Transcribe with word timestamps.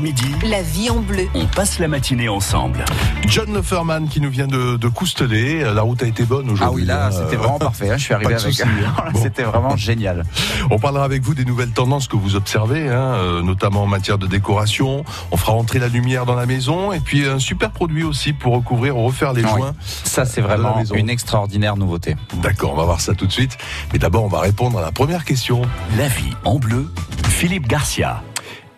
midi, 0.00 0.24
La 0.50 0.62
vie 0.62 0.90
en 0.90 0.98
bleu. 0.98 1.28
on 1.34 1.46
passe 1.46 1.78
la 1.78 1.86
matinée 1.86 2.28
ensemble. 2.28 2.84
John 3.28 3.54
Leferman 3.54 4.08
qui 4.08 4.20
nous 4.20 4.28
vient 4.30 4.48
de, 4.48 4.76
de 4.76 4.88
Coustelet. 4.88 5.62
La 5.72 5.82
route 5.82 6.02
a 6.02 6.06
été 6.06 6.24
bonne 6.24 6.50
aujourd'hui. 6.50 6.64
Ah 6.66 6.70
oui, 6.72 6.84
là, 6.84 7.06
hein. 7.06 7.10
c'était 7.12 7.36
vraiment 7.36 7.60
parfait. 7.60 7.90
hein. 7.90 7.96
Je 7.96 8.02
suis 8.02 8.12
arrivé 8.12 8.32
pas 8.34 8.40
de 8.40 8.44
avec. 8.44 8.52
souci, 8.56 8.68
hein. 8.68 9.04
Bon. 9.12 9.20
C'était 9.22 9.44
vraiment 9.44 9.76
génial. 9.76 10.24
On 10.72 10.80
parlera 10.80 11.04
avec 11.04 11.22
vous 11.22 11.34
des 11.34 11.44
nouvelles 11.44 11.70
tendances 11.70 12.08
que 12.08 12.16
vous 12.16 12.34
observez, 12.34 12.88
hein, 12.88 13.14
euh, 13.14 13.42
notamment 13.42 13.84
en 13.84 13.86
matière 13.86 14.18
de 14.18 14.26
décoration. 14.26 15.04
On 15.30 15.36
fera 15.36 15.52
entrer 15.52 15.78
la 15.78 15.86
lumière 15.88 16.26
dans 16.26 16.34
la 16.34 16.46
maison 16.46 16.92
et 16.92 16.98
puis 16.98 17.24
un 17.24 17.38
super 17.38 17.70
produit 17.70 18.02
aussi 18.02 18.32
pour 18.32 18.54
recouvrir 18.54 18.96
ou 18.98 19.06
refaire 19.06 19.32
les 19.34 19.44
Oui. 19.44 19.50
joints. 19.56 19.74
Ça, 19.80 20.24
c'est 20.24 20.40
la 20.40 20.48
vraiment 20.48 20.82
une 20.94 21.08
extraordinaire 21.10 21.76
nouveauté. 21.76 22.16
D'accord, 22.42 22.72
on 22.72 22.76
va 22.76 22.84
voir 22.84 23.00
ça 23.00 23.14
tout 23.14 23.26
de 23.28 23.32
suite. 23.32 23.56
Mais 23.92 24.00
d'abord, 24.00 24.24
on 24.24 24.28
va 24.28 24.40
répondre 24.40 24.78
à 24.78 24.82
la 24.82 24.90
première 24.90 25.24
question. 25.24 25.62
La 25.96 26.08
vie 26.08 26.34
en 26.44 26.58
bleu, 26.58 26.92
Philippe 27.28 27.68
Garcia. 27.68 28.20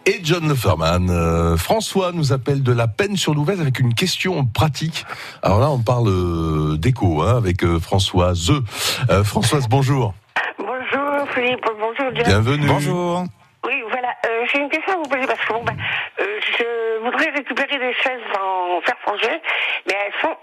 Et 0.08 0.20
John 0.22 0.48
Leferman, 0.48 1.10
euh, 1.10 1.58
François 1.58 2.12
nous 2.12 2.32
appelle 2.32 2.62
de 2.62 2.72
la 2.72 2.88
peine 2.88 3.18
sur 3.18 3.34
Nouvelle 3.34 3.60
avec 3.60 3.78
une 3.78 3.92
question 3.92 4.46
pratique. 4.46 5.04
Alors 5.42 5.60
là, 5.60 5.68
on 5.68 5.82
parle 5.82 6.08
euh, 6.08 6.78
d'éco 6.78 7.20
hein, 7.20 7.36
avec 7.36 7.62
euh, 7.62 7.78
Françoise. 7.78 8.50
Euh, 9.10 9.22
Françoise, 9.22 9.68
bonjour. 9.68 10.14
Bonjour 10.58 11.28
Philippe, 11.34 11.62
bonjour 11.78 12.06
John. 12.14 12.24
Bienvenue. 12.24 12.66
Bonjour. 12.66 13.24
Oui, 13.66 13.82
voilà, 13.90 14.08
euh, 14.24 14.46
j'ai 14.50 14.60
une 14.60 14.70
question 14.70 14.94
à 14.94 14.96
vous 14.96 15.10
poser 15.10 15.26
parce 15.26 15.44
que 15.44 15.52
bon, 15.52 15.64
euh, 15.66 16.24
je 16.56 17.04
voudrais 17.04 17.30
récupérer 17.30 17.78
des 17.78 17.92
chaises 18.02 18.32
en 18.40 18.80
fer 18.80 18.94
forgé, 19.04 19.28
mais 19.86 19.94
elles 20.06 20.20
sont 20.22 20.36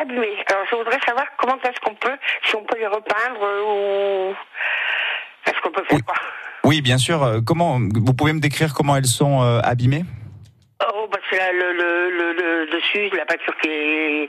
abîmées. 0.00 0.42
Alors 0.48 0.64
je 0.70 0.76
voudrais 0.76 1.00
savoir 1.06 1.26
comment 1.36 1.58
est-ce 1.62 1.80
qu'on 1.84 1.94
peut, 1.96 2.16
si 2.48 2.56
on 2.56 2.64
peut 2.64 2.78
les 2.78 2.86
repeindre 2.86 3.42
ou 3.42 4.34
est-ce 5.46 5.60
qu'on 5.60 5.70
peut 5.70 5.84
faire 5.84 5.98
Oui. 5.98 6.02
quoi? 6.02 6.14
Oui, 6.64 6.80
bien 6.80 6.98
sûr. 6.98 7.22
euh, 7.22 7.40
Comment 7.44 7.78
vous 7.80 8.14
pouvez 8.14 8.32
me 8.32 8.40
décrire 8.40 8.72
comment 8.74 8.96
elles 8.96 9.06
sont 9.06 9.42
euh, 9.42 9.60
abîmées? 9.62 10.04
Oh, 10.94 11.06
bah 11.12 11.18
c'est 11.30 11.36
là, 11.38 11.52
le, 11.52 11.72
le, 11.72 12.10
le, 12.10 12.32
le 12.64 12.70
dessus, 12.72 13.16
la 13.16 13.24
peinture 13.24 13.54
qui 13.62 13.68
est 13.68 14.28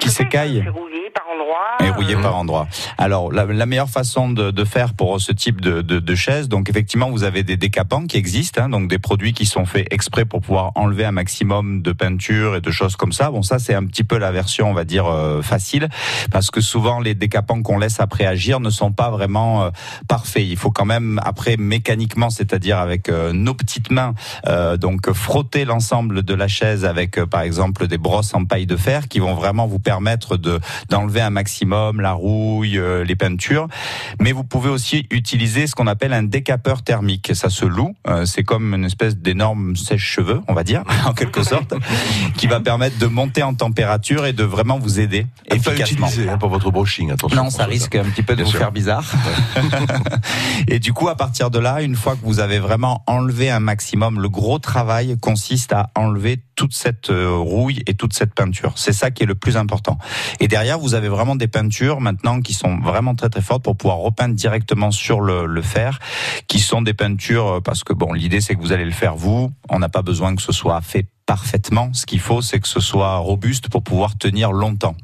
Qui 0.00 0.10
s'écaille. 0.10 0.62
C'est 0.64 0.70
rouillé 0.70 1.10
par 1.10 1.28
endroits. 1.30 1.76
et 1.80 1.91
euh, 2.00 2.22
par 2.22 2.36
endroits. 2.36 2.68
Alors, 2.98 3.32
la, 3.32 3.44
la 3.46 3.66
meilleure 3.66 3.90
façon 3.90 4.30
de, 4.30 4.50
de 4.50 4.64
faire 4.64 4.94
pour 4.94 5.20
ce 5.20 5.32
type 5.32 5.60
de, 5.60 5.82
de, 5.82 5.98
de 6.00 6.14
chaise, 6.14 6.48
donc 6.48 6.68
effectivement, 6.70 7.10
vous 7.10 7.24
avez 7.24 7.42
des 7.42 7.56
décapants 7.56 8.06
qui 8.06 8.16
existent, 8.16 8.62
hein, 8.62 8.68
donc 8.68 8.88
des 8.88 8.98
produits 8.98 9.32
qui 9.32 9.46
sont 9.46 9.64
faits 9.64 9.86
exprès 9.90 10.24
pour 10.24 10.40
pouvoir 10.40 10.72
enlever 10.74 11.04
un 11.04 11.12
maximum 11.12 11.82
de 11.82 11.92
peinture 11.92 12.56
et 12.56 12.60
de 12.60 12.70
choses 12.70 12.96
comme 12.96 13.12
ça. 13.12 13.30
Bon, 13.30 13.42
ça 13.42 13.58
c'est 13.58 13.74
un 13.74 13.84
petit 13.84 14.04
peu 14.04 14.18
la 14.18 14.30
version, 14.30 14.70
on 14.70 14.74
va 14.74 14.84
dire, 14.84 15.06
euh, 15.06 15.42
facile, 15.42 15.88
parce 16.30 16.50
que 16.50 16.60
souvent 16.60 17.00
les 17.00 17.14
décapants 17.14 17.62
qu'on 17.62 17.78
laisse 17.78 18.00
après 18.00 18.26
agir 18.26 18.60
ne 18.60 18.70
sont 18.70 18.92
pas 18.92 19.10
vraiment 19.10 19.64
euh, 19.64 19.70
parfaits. 20.08 20.44
Il 20.46 20.56
faut 20.56 20.70
quand 20.70 20.84
même 20.86 21.20
après 21.24 21.56
mécaniquement, 21.56 22.30
c'est-à-dire 22.30 22.78
avec 22.78 23.08
euh, 23.08 23.32
nos 23.32 23.54
petites 23.54 23.90
mains, 23.90 24.14
euh, 24.46 24.76
donc 24.76 25.12
frotter 25.12 25.64
l'ensemble 25.64 26.22
de 26.22 26.34
la 26.34 26.48
chaise 26.48 26.84
avec, 26.84 27.18
euh, 27.18 27.26
par 27.26 27.42
exemple, 27.42 27.86
des 27.86 27.98
brosses 27.98 28.34
en 28.34 28.44
paille 28.44 28.66
de 28.66 28.76
fer 28.76 29.08
qui 29.08 29.18
vont 29.18 29.34
vraiment 29.34 29.66
vous 29.66 29.78
permettre 29.78 30.36
de 30.36 30.60
d'enlever 30.88 31.20
un 31.20 31.30
maximum 31.30 31.81
la 32.00 32.12
rouille, 32.12 32.78
euh, 32.78 33.04
les 33.04 33.16
peintures. 33.16 33.66
Mais 34.20 34.32
vous 34.32 34.44
pouvez 34.44 34.68
aussi 34.70 35.06
utiliser 35.10 35.66
ce 35.66 35.74
qu'on 35.74 35.86
appelle 35.86 36.12
un 36.12 36.22
décapeur 36.22 36.82
thermique. 36.82 37.32
Ça 37.34 37.50
se 37.50 37.64
loue. 37.64 37.94
euh, 38.08 38.24
c'est 38.24 38.44
comme 38.44 38.74
une 38.74 38.84
espèce 38.84 39.16
d'énorme 39.16 39.74
sèche-cheveux, 39.76 40.40
on 40.48 40.54
va 40.54 40.62
dire, 40.64 40.84
en 41.06 41.12
quelque 41.14 41.42
sorte, 41.42 41.74
qui 42.36 42.46
va 42.46 42.60
permettre 42.60 42.98
de 42.98 43.06
monter 43.06 43.42
en 43.42 43.54
température 43.54 44.26
et 44.26 44.32
de 44.32 44.44
vraiment 44.44 44.78
vous 44.78 45.00
aider 45.00 45.26
Et 45.46 45.58
pas 45.58 45.72
efficacement. 45.72 46.06
utiliser 46.08 46.28
hein, 46.30 46.38
pour 46.38 46.48
votre 46.50 46.70
brushing, 46.70 47.10
attention. 47.10 47.42
Non, 47.42 47.50
ça 47.50 47.64
risque 47.64 47.94
un 47.96 48.04
petit 48.04 48.22
peu 48.22 48.34
de 48.34 48.36
Bien 48.36 48.44
vous 48.44 48.50
sûr. 48.50 48.60
faire 48.60 48.72
bizarre. 48.72 49.04
et 50.68 50.78
du 50.78 50.92
coup, 50.92 51.08
à 51.08 51.16
partir 51.16 51.50
de 51.50 51.58
là, 51.58 51.82
une 51.82 51.96
fois 51.96 52.14
que 52.16 52.24
vous 52.24 52.40
avez 52.40 52.58
vraiment 52.58 53.02
enlevé 53.06 53.50
un 53.50 53.60
maximum, 53.60 54.20
le 54.20 54.28
gros 54.28 54.58
travail 54.58 55.16
consiste 55.20 55.72
à 55.72 55.90
enlever 55.96 56.40
toute 56.54 56.74
cette 56.74 57.10
euh, 57.10 57.36
rouille 57.36 57.82
et 57.86 57.94
toute 57.94 58.12
cette 58.12 58.34
peinture. 58.34 58.74
C'est 58.76 58.92
ça 58.92 59.10
qui 59.10 59.22
est 59.22 59.26
le 59.26 59.34
plus 59.34 59.56
important. 59.56 59.98
Et 60.40 60.48
derrière, 60.48 60.78
vous 60.78 60.94
avez 60.94 61.08
vraiment 61.08 61.36
des 61.36 61.48
peintures 61.48 62.00
maintenant 62.00 62.40
qui 62.40 62.54
sont 62.54 62.78
vraiment 62.78 63.14
très 63.14 63.28
très 63.28 63.42
fortes 63.42 63.62
pour 63.62 63.76
pouvoir 63.76 63.98
repeindre 63.98 64.34
directement 64.34 64.90
sur 64.90 65.20
le, 65.20 65.46
le 65.46 65.62
fer, 65.62 65.98
qui 66.48 66.60
sont 66.60 66.82
des 66.82 66.94
peintures 66.94 67.46
euh, 67.46 67.60
parce 67.60 67.84
que 67.84 67.92
bon, 67.92 68.12
l'idée 68.12 68.40
c'est 68.40 68.54
que 68.54 68.60
vous 68.60 68.72
allez 68.72 68.84
le 68.84 68.90
faire 68.92 69.16
vous. 69.16 69.52
On 69.68 69.78
n'a 69.78 69.88
pas 69.88 70.02
besoin 70.02 70.34
que 70.34 70.42
ce 70.42 70.52
soit 70.52 70.80
fait 70.80 71.06
parfaitement. 71.26 71.92
Ce 71.92 72.06
qu'il 72.06 72.20
faut, 72.20 72.42
c'est 72.42 72.60
que 72.60 72.68
ce 72.68 72.80
soit 72.80 73.16
robuste 73.16 73.68
pour 73.68 73.82
pouvoir 73.82 74.16
tenir 74.18 74.52
longtemps. 74.52 74.96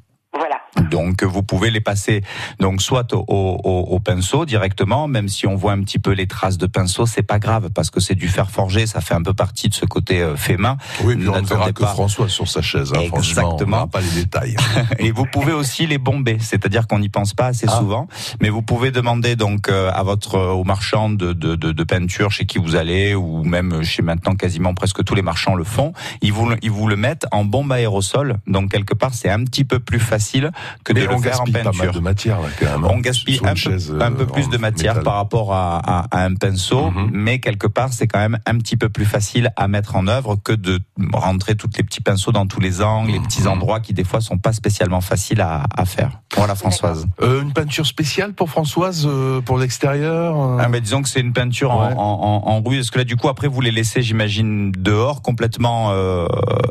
Donc 0.91 1.25
vous 1.25 1.43
pouvez 1.43 1.71
les 1.71 1.81
passer 1.81 2.23
donc 2.61 2.83
soit 2.83 3.12
au, 3.12 3.25
au- 3.29 3.87
au 3.95 4.01
pinceau 4.01 4.45
directement, 4.45 5.09
même 5.09 5.29
si 5.29 5.47
on 5.47 5.56
voit 5.56 5.73
un 5.73 5.81
petit 5.83 5.99
peu 5.99 6.12
les 6.12 6.27
traces 6.27 6.59
de 6.59 6.67
pinceau, 6.67 7.06
c'est 7.06 7.23
pas 7.23 7.39
grave 7.39 7.71
parce 7.75 7.91
que 7.91 8.01
c'est 8.01 8.15
du 8.15 8.29
fer 8.29 8.51
forgé, 8.51 8.87
ça 8.87 9.01
fait 9.01 9.15
un 9.15 9.23
peu 9.23 9.33
partie 9.34 9.69
de 9.69 9.75
ce 9.75 9.87
côté 9.87 10.21
euh, 10.21 10.37
fait 10.37 10.57
main. 10.57 10.77
Oui, 11.03 11.17
puis 11.17 11.28
on 11.28 11.41
ne 11.41 11.47
verra 11.47 11.73
que 11.73 11.81
pas. 11.83 11.89
François 11.89 12.28
sur 12.28 12.47
sa 12.49 12.62
chaise. 12.62 12.93
Hein, 12.95 13.01
on 13.12 13.17
Exactement. 13.19 13.77
n'aura 13.77 13.87
pas 13.89 14.01
les 14.01 14.11
détails. 14.11 14.57
Et 14.99 15.11
vous 15.11 15.25
pouvez 15.31 15.53
aussi 15.53 15.87
les 15.87 15.99
bomber, 15.99 16.39
c'est-à-dire 16.41 16.87
qu'on 16.87 16.99
n'y 17.01 17.09
pense 17.09 17.34
pas 17.34 17.47
assez 17.47 17.67
Ah. 17.69 17.78
souvent, 17.78 18.07
mais 18.41 18.49
vous 18.51 18.62
pouvez 18.62 18.91
demander 18.91 19.37
donc 19.37 19.69
euh, 19.69 19.91
à 19.93 20.03
votre 20.03 20.37
euh, 20.37 20.53
au 20.53 20.65
marchand 20.65 21.11
de, 21.11 21.33
de, 21.33 21.57
de, 21.57 21.73
de 21.73 21.84
peinture 21.84 22.31
chez 22.31 22.47
qui 22.47 22.59
vous 22.59 22.77
allez 22.77 23.15
ou 23.15 23.43
même 23.43 23.83
chez 23.83 24.03
maintenant 24.03 24.34
quasiment 24.37 24.75
presque 24.75 25.03
tous 25.03 25.15
les 25.15 25.23
marchands 25.23 25.55
le 25.55 25.65
font, 25.65 25.93
ils 26.23 26.33
vous 26.33 26.51
ils 26.62 26.71
vous 26.71 26.87
le 26.89 26.97
mettent 26.97 27.27
en 27.33 27.45
bombe 27.45 27.73
aérosol, 27.73 28.37
donc 28.47 28.71
quelque 28.71 28.95
part 28.95 29.15
c'est 29.15 29.31
un 29.31 29.43
petit 29.45 29.65
peu 29.65 29.78
plus 29.81 30.01
facile 30.01 30.51
que 30.84 30.93
de 30.93 30.99
Mais 31.01 31.05
le 31.05 31.09
faire 31.09 31.17
en 31.19 31.21
gaspille 31.21 31.53
pas 31.53 31.62
mal 31.65 31.73
peinture. 31.73 31.93
de 31.93 32.01
matière, 32.01 32.41
là, 32.41 32.49
quand 32.59 32.67
même. 32.67 32.84
On 32.84 32.99
gaspille 32.99 33.41
un 33.45 33.51
peu, 33.51 33.55
chaise, 33.56 33.95
un 34.01 34.12
peu 34.12 34.23
euh, 34.23 34.27
plus 34.27 34.49
de 34.49 34.59
matière 34.59 34.95
métal. 34.95 35.05
par 35.05 35.15
rapport 35.15 35.55
à, 35.55 35.79
à- 35.79 36.06
à 36.11 36.25
un 36.25 36.34
pinceau, 36.34 36.91
Mhm. 36.91 37.11
mais 37.12 37.39
quelque 37.41 37.67
part 37.67 37.93
c'est 37.93 38.06
quand 38.06 38.19
même 38.19 38.39
un 38.47 38.59
petit 38.59 38.77
peu 38.77 38.89
plus 38.89 39.05
facile 39.05 39.53
à 39.57 39.69
mettre 39.69 39.97
en 39.97 40.07
œuvre 40.09 40.37
que 40.43 40.53
de 40.53 40.81
rentrer 41.12 41.55
tous 41.57 41.71
les 41.77 41.83
petits 41.84 42.01
pinceaux 42.01 42.33
dans 42.33 42.47
tous 42.47 42.61
les 42.61 42.83
angles, 42.83 43.12
les 43.12 43.21
petits 43.21 43.43
Mhm. 43.43 43.49
endroits 43.49 43.81
qui 43.81 43.93
des 43.93 44.05
fois 44.05 44.21
sont 44.21 44.39
pas 44.39 44.53
spécialement 44.53 45.01
faciles 45.01 45.41
à, 45.41 45.65
à 45.77 45.84
faire. 45.84 46.21
Voilà 46.37 46.55
Françoise. 46.55 47.07
Euh, 47.23 47.43
une 47.43 47.53
peinture 47.53 47.87
spéciale 47.87 48.33
pour 48.33 48.51
Françoise, 48.51 49.07
euh, 49.09 49.41
pour 49.41 49.59
l'extérieur 49.59 50.37
euh, 50.41 50.59
Ah, 50.61 50.69
mais 50.69 50.81
disons 50.81 51.03
que 51.03 51.09
c'est 51.09 51.21
une 51.21 51.33
peinture 51.33 51.71
en, 51.73 51.89
Ouais. 51.89 51.95
en, 51.97 52.43
en, 52.45 52.51
en 52.51 52.62
rue. 52.62 52.78
Est-ce 52.78 52.91
que 52.91 52.99
là, 52.99 53.05
du 53.05 53.17
coup, 53.17 53.28
après, 53.28 53.49
vous 53.49 53.61
les 53.61 53.71
laissez, 53.71 54.03
j'imagine, 54.03 54.73
dehors, 54.73 55.23
complètement 55.23 55.91
euh, 55.93 56.27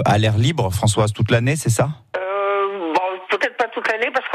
à 0.05 0.17
l'air 0.17 0.37
libre, 0.37 0.71
Françoise, 0.71 1.11
toute 1.13 1.31
l'année, 1.31 1.55
c'est 1.55 1.69
ça? 1.69 1.89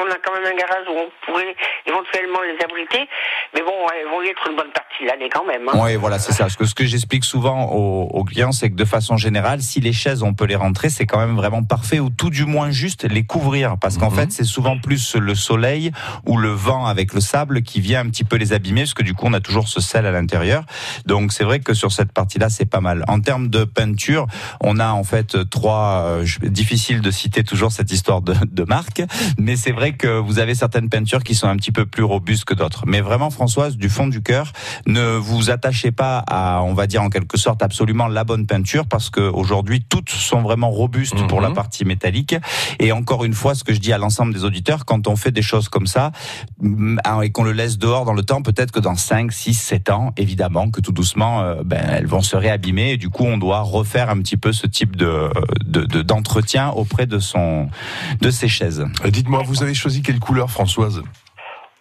Qu'on 0.02 0.10
a 0.10 0.18
quand 0.18 0.32
même 0.32 0.46
un 0.46 0.56
garage 0.56 0.88
où 0.88 0.92
on 0.92 1.10
pourrait 1.22 1.54
éventuellement 1.86 2.40
les 2.42 2.58
abriter, 2.62 3.08
mais 3.54 3.62
bon, 3.62 3.86
elles 3.94 4.06
vont 4.08 4.22
y 4.22 4.28
être 4.28 4.46
une 4.48 4.56
bonne 4.56 4.72
partie 4.72 4.91
quand 5.32 5.46
même. 5.46 5.62
Hein. 5.68 5.78
Oui, 5.82 5.96
voilà, 5.96 6.18
c'est 6.18 6.32
ça. 6.32 6.44
Parce 6.44 6.56
que 6.56 6.64
ce 6.64 6.74
que 6.74 6.84
j'explique 6.84 7.24
souvent 7.24 7.70
aux, 7.72 8.02
aux 8.12 8.24
clients, 8.24 8.52
c'est 8.52 8.70
que 8.70 8.74
de 8.76 8.84
façon 8.84 9.16
générale, 9.16 9.62
si 9.62 9.80
les 9.80 9.92
chaises, 9.92 10.22
on 10.22 10.34
peut 10.34 10.44
les 10.44 10.56
rentrer, 10.56 10.90
c'est 10.90 11.06
quand 11.06 11.18
même 11.18 11.36
vraiment 11.36 11.62
parfait, 11.62 12.00
ou 12.00 12.10
tout 12.10 12.30
du 12.30 12.44
moins 12.44 12.70
juste 12.70 13.04
les 13.04 13.24
couvrir. 13.24 13.78
Parce 13.78 13.98
qu'en 13.98 14.10
Mhm. 14.10 14.16
fait, 14.16 14.32
c'est 14.32 14.44
souvent 14.44 14.78
plus 14.78 15.16
le 15.16 15.34
soleil 15.34 15.92
ou 16.26 16.36
le 16.36 16.50
vent 16.50 16.86
avec 16.86 17.14
le 17.14 17.20
sable 17.20 17.62
qui 17.62 17.80
vient 17.80 18.00
un 18.00 18.06
petit 18.10 18.24
peu 18.24 18.36
les 18.36 18.52
abîmer, 18.52 18.82
parce 18.82 18.94
que 18.94 19.02
du 19.02 19.14
coup, 19.14 19.26
on 19.26 19.32
a 19.32 19.40
toujours 19.40 19.68
ce 19.68 19.80
sel 19.80 20.06
à 20.06 20.10
l'intérieur. 20.12 20.64
Donc, 21.06 21.32
c'est 21.32 21.44
vrai 21.44 21.60
que 21.60 21.74
sur 21.74 21.92
cette 21.92 22.12
partie-là, 22.12 22.48
c'est 22.50 22.66
pas 22.66 22.80
mal. 22.80 23.04
En 23.08 23.20
termes 23.20 23.48
de 23.48 23.64
peinture, 23.64 24.26
on 24.60 24.78
a 24.78 24.90
en 24.92 25.04
fait 25.04 25.48
trois. 25.50 25.72
euh, 26.06 26.24
difficile 26.42 27.00
de 27.00 27.10
citer 27.10 27.44
toujours 27.44 27.72
cette 27.72 27.92
histoire 27.92 28.20
de, 28.22 28.34
de 28.50 28.64
marque, 28.64 29.02
mais 29.38 29.56
c'est 29.56 29.72
vrai 29.72 29.92
que 29.92 30.18
vous 30.18 30.38
avez 30.38 30.54
certaines 30.54 30.88
peintures 30.88 31.22
qui 31.24 31.34
sont 31.34 31.48
un 31.48 31.56
petit 31.56 31.72
peu 31.72 31.86
plus 31.86 32.02
robustes 32.02 32.44
que 32.44 32.54
d'autres. 32.54 32.84
Mais 32.86 33.00
vraiment, 33.00 33.30
Françoise, 33.30 33.76
du 33.76 33.88
fond 33.88 34.06
du 34.06 34.22
cœur, 34.22 34.52
ne 34.92 35.16
vous 35.16 35.50
attachez 35.50 35.90
pas 35.92 36.22
à, 36.28 36.62
on 36.62 36.74
va 36.74 36.86
dire 36.86 37.02
en 37.02 37.10
quelque 37.10 37.36
sorte, 37.38 37.62
absolument 37.62 38.06
la 38.08 38.24
bonne 38.24 38.46
peinture, 38.46 38.86
parce 38.86 39.10
que 39.10 39.20
aujourd'hui, 39.20 39.82
toutes 39.88 40.10
sont 40.10 40.42
vraiment 40.42 40.70
robustes 40.70 41.26
pour 41.26 41.38
Mhm. 41.40 41.48
la 41.48 41.50
partie 41.50 41.84
métallique. 41.84 42.36
Et 42.78 42.92
encore 42.92 43.24
une 43.24 43.32
fois, 43.34 43.54
ce 43.54 43.64
que 43.64 43.72
je 43.74 43.80
dis 43.80 43.92
à 43.92 43.98
l'ensemble 43.98 44.32
des 44.34 44.44
auditeurs, 44.44 44.84
quand 44.84 45.08
on 45.08 45.16
fait 45.16 45.30
des 45.30 45.42
choses 45.42 45.68
comme 45.68 45.86
ça, 45.86 46.12
mm, 46.60 46.98
et 47.22 47.30
qu'on 47.30 47.44
le 47.44 47.52
laisse 47.52 47.78
dehors 47.78 48.04
dans 48.04 48.12
le 48.14 48.22
temps, 48.22 48.42
peut-être 48.42 48.70
que 48.72 48.80
dans 48.80 48.94
5, 48.96 49.32
6, 49.32 49.54
7 49.54 49.90
ans, 49.90 50.12
évidemment, 50.16 50.70
que 50.70 50.80
tout 50.80 50.92
doucement, 50.92 51.40
euh, 51.42 51.62
ben, 51.64 51.82
elles 51.90 52.06
vont 52.06 52.22
se 52.22 52.36
réabîmer, 52.36 52.92
et 52.92 52.96
du 52.96 53.08
coup, 53.08 53.24
on 53.24 53.38
doit 53.38 53.60
refaire 53.60 54.10
un 54.10 54.18
petit 54.20 54.36
peu 54.36 54.52
ce 54.52 54.66
type 54.66 54.96
de, 54.96 55.30
de, 55.64 55.84
de- 55.84 56.02
d'entretien 56.02 56.70
auprès 56.70 57.06
de 57.06 57.18
son, 57.18 57.68
de 58.20 58.30
ses 58.30 58.48
chaises. 58.48 58.84
Euh, 59.04 59.10
Dites-moi, 59.10 59.42
vous 59.46 59.62
avez 59.62 59.74
choisi 59.74 60.02
quelle 60.02 60.18
couleur, 60.20 60.50
Françoise 60.50 61.02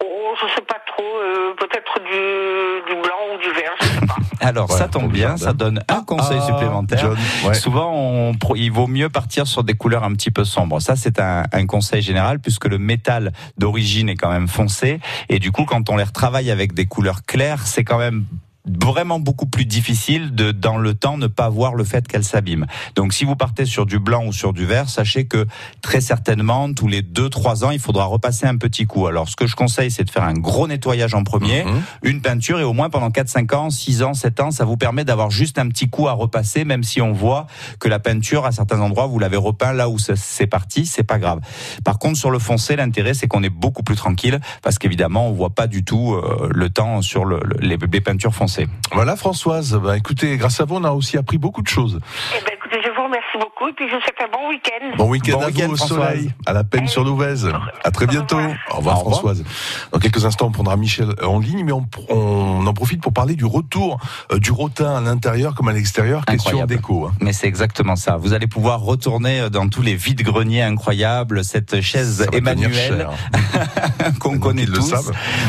Oh, 0.04 0.34
je 0.42 0.48
sais 0.56 0.62
pas 0.62 0.78
trop, 0.88 1.04
euh, 1.04 1.54
peut-être 1.60 2.00
du, 2.04 2.94
du 2.94 3.02
blanc 3.02 3.22
ou 3.36 3.38
du 3.42 3.50
vert, 3.60 3.74
je 3.82 3.86
sais 3.88 4.06
pas. 4.06 4.16
Alors, 4.42 4.72
ça 4.72 4.88
tombe 4.88 5.12
bien, 5.12 5.30
jardin. 5.38 5.44
ça 5.46 5.54
donne 5.54 5.84
un 5.88 6.04
conseil 6.04 6.40
Ah, 6.42 6.46
supplémentaire. 6.48 7.00
John, 7.00 7.18
ouais. 7.46 7.54
Souvent, 7.54 7.94
on, 7.94 8.34
il 8.56 8.72
vaut 8.72 8.88
mieux 8.88 9.08
partir 9.10 9.48
sur 9.48 9.64
des 9.64 9.76
couleurs 9.76 10.04
un 10.04 10.14
petit 10.14 10.32
peu 10.32 10.44
sombres. 10.44 10.82
Ça, 10.82 10.96
c'est 10.96 11.20
un, 11.20 11.44
un 11.52 11.66
conseil 11.68 12.02
général 12.02 12.40
puisque 12.40 12.66
le 12.66 12.78
métal 12.80 13.32
d'origine 13.58 14.10
est 14.10 14.16
quand 14.16 14.32
même 14.32 14.48
foncé 14.48 15.00
et 15.30 15.40
du 15.40 15.52
coup, 15.52 15.66
quand 15.66 15.90
on 15.90 15.96
les 15.98 16.04
retravaille 16.04 16.52
avec 16.52 16.74
des 16.74 16.86
couleurs 16.86 17.24
claires, 17.24 17.66
c'est 17.68 17.84
quand 17.84 17.98
même 18.00 18.26
vraiment 18.66 19.20
beaucoup 19.20 19.46
plus 19.48 19.66
difficile 19.66 20.36
de, 20.36 20.52
dans 20.52 20.78
le 20.78 20.94
temps, 20.94 21.18
ne 21.18 21.28
pas 21.28 21.50
voir 21.50 21.74
le 21.76 21.84
fait 21.84 22.08
qu'elle 22.08 22.24
s'abîme. 22.24 22.66
Donc, 22.96 23.14
si 23.14 23.26
vous 23.26 23.36
partez 23.36 23.66
sur 23.66 23.86
du 23.86 24.00
blanc 24.00 24.26
ou 24.28 24.34
sur 24.34 24.54
du 24.54 24.66
vert, 24.66 24.90
sachez 24.90 25.26
que 25.26 25.48
très 25.82 26.02
certainement, 26.02 26.72
tous 26.74 26.88
les 26.88 27.02
2-3 27.02 27.66
ans, 27.66 27.72
il 27.72 27.80
faudra 27.80 28.06
repasser 28.06 28.46
un 28.46 28.58
petit 28.58 28.86
coup. 28.86 29.08
Alors, 29.08 29.30
ce 29.30 29.36
que 29.36 29.48
je 29.48 29.56
conseille, 29.56 29.90
c'est 29.92 30.04
de 30.04 30.12
faire 30.12 30.24
un 30.24 30.34
gros 30.34 30.68
nettoyage 30.68 31.14
en 31.16 31.24
premier, 31.24 31.64
Mhm. 31.64 31.82
une 32.04 32.22
peinture, 32.22 32.60
et 32.60 32.64
au 32.64 32.74
moins 32.74 32.90
pendant 32.90 33.10
4-5 33.10 33.54
ans, 33.56 33.70
6 33.70 34.04
ans, 34.04 34.14
7 34.14 34.40
ans, 34.40 34.52
ça 34.52 34.66
vous 34.66 34.78
permet 34.78 35.04
d'avoir 35.06 35.32
juste 35.32 35.58
un 35.60 35.68
petit 35.68 35.90
coup 35.90 36.08
à 36.08 36.14
repasser, 36.14 36.64
même 36.66 36.84
si 36.84 37.02
on 37.02 37.12
voit 37.14 37.48
que 37.80 37.90
la 37.90 38.00
peinture, 38.00 38.46
à 38.46 38.52
certains 38.52 38.80
endroits, 38.80 39.08
vous 39.08 39.20
l'avez 39.20 39.38
repeint 39.38 39.74
là 39.74 39.90
où 39.90 39.98
c'est 40.00 40.48
parti, 40.48 40.86
c'est 40.86 41.04
pas 41.04 41.18
grave. 41.20 41.40
Par 41.84 41.98
contre, 42.00 42.18
sur 42.18 42.32
le 42.32 42.40
foncé, 42.40 42.76
l'intérêt, 42.76 43.14
c'est 43.14 43.28
qu'on 43.28 43.44
est 43.44 43.50
beaucoup 43.50 43.84
plus 43.84 43.96
tranquille, 43.96 44.40
parce 44.62 44.78
qu'évidemment, 44.78 45.28
on 45.28 45.32
voit 45.32 45.50
pas 45.52 45.68
du 45.68 45.84
tout 45.84 46.14
euh, 46.14 46.48
le 46.54 46.70
temps 46.70 47.02
sur 47.02 47.26
le, 47.26 47.40
le- 47.44 47.58
les, 47.60 47.78
les 47.78 48.02
peintures 48.02 48.34
foncées. 48.36 48.61
Voilà 48.94 49.16
Françoise, 49.16 49.80
bah, 49.82 49.98
écoutez, 49.98 50.38
grâce 50.38 50.60
à 50.60 50.66
vous, 50.66 50.76
on 50.76 50.84
a 50.84 50.92
aussi 50.92 51.18
appris 51.18 51.38
beaucoup 51.38 51.62
de 51.62 51.68
choses. 51.68 52.00
Eh 52.36 52.44
ben, 52.44 52.61
remercie 53.34 53.40
beaucoup 53.40 53.70
et 53.70 53.74
puis 53.74 53.88
je 53.90 53.96
vous 53.96 54.02
souhaite 54.02 54.16
un 54.22 54.32
bon 54.32 54.50
week-end. 54.50 54.98
Bon 54.98 55.10
week-end 55.10 55.34
Bon 55.34 55.42
à 55.44 55.46
week-end, 55.48 55.68
vous 55.68 55.74
au 55.74 55.88
soleil, 55.88 56.32
à 56.46 56.54
la 56.54 56.64
peine 56.64 56.88
sur 56.88 57.04
Louvèze. 57.04 57.50
À 57.84 57.92
très 57.92 58.08
bientôt. 58.08 58.38
Au 58.38 58.78
revoir, 58.78 58.98
Au 58.98 59.00
revoir. 59.00 59.02
Françoise. 59.20 59.44
Dans 59.92 60.00
quelques 60.00 60.26
instants, 60.26 60.48
on 60.48 60.52
prendra 60.52 60.76
Michel 60.78 61.14
en 61.24 61.40
ligne, 61.40 61.64
mais 61.66 61.72
on, 61.72 61.88
on 62.10 62.66
en 62.66 62.74
profite 62.74 63.02
pour 63.02 63.14
parler 63.14 63.36
du 63.36 63.46
retour 63.46 64.00
euh, 64.32 64.40
du 64.40 64.52
rotin 64.52 64.96
à 64.96 65.02
l'intérieur 65.02 65.56
comme 65.56 65.68
à 65.68 65.74
l'extérieur. 65.74 66.26
Question 66.26 66.50
Incroyable. 66.62 66.76
déco. 66.76 67.06
hein. 67.08 67.12
Mais 67.22 67.34
c'est 67.34 67.48
exactement 67.48 67.96
ça. 67.96 68.18
Vous 68.18 68.34
allez 68.34 68.48
pouvoir 68.48 68.82
retourner 68.82 69.50
dans 69.50 69.68
tous 69.70 69.82
les 69.82 69.96
vides-greniers 69.96 70.62
incroyables, 70.64 71.44
cette 71.44 71.82
chaise 71.82 72.28
Emmanuel 72.34 72.74
cher. 72.74 73.10
qu'on 74.20 74.40
connaît 74.40 74.66
tous. 74.66 74.94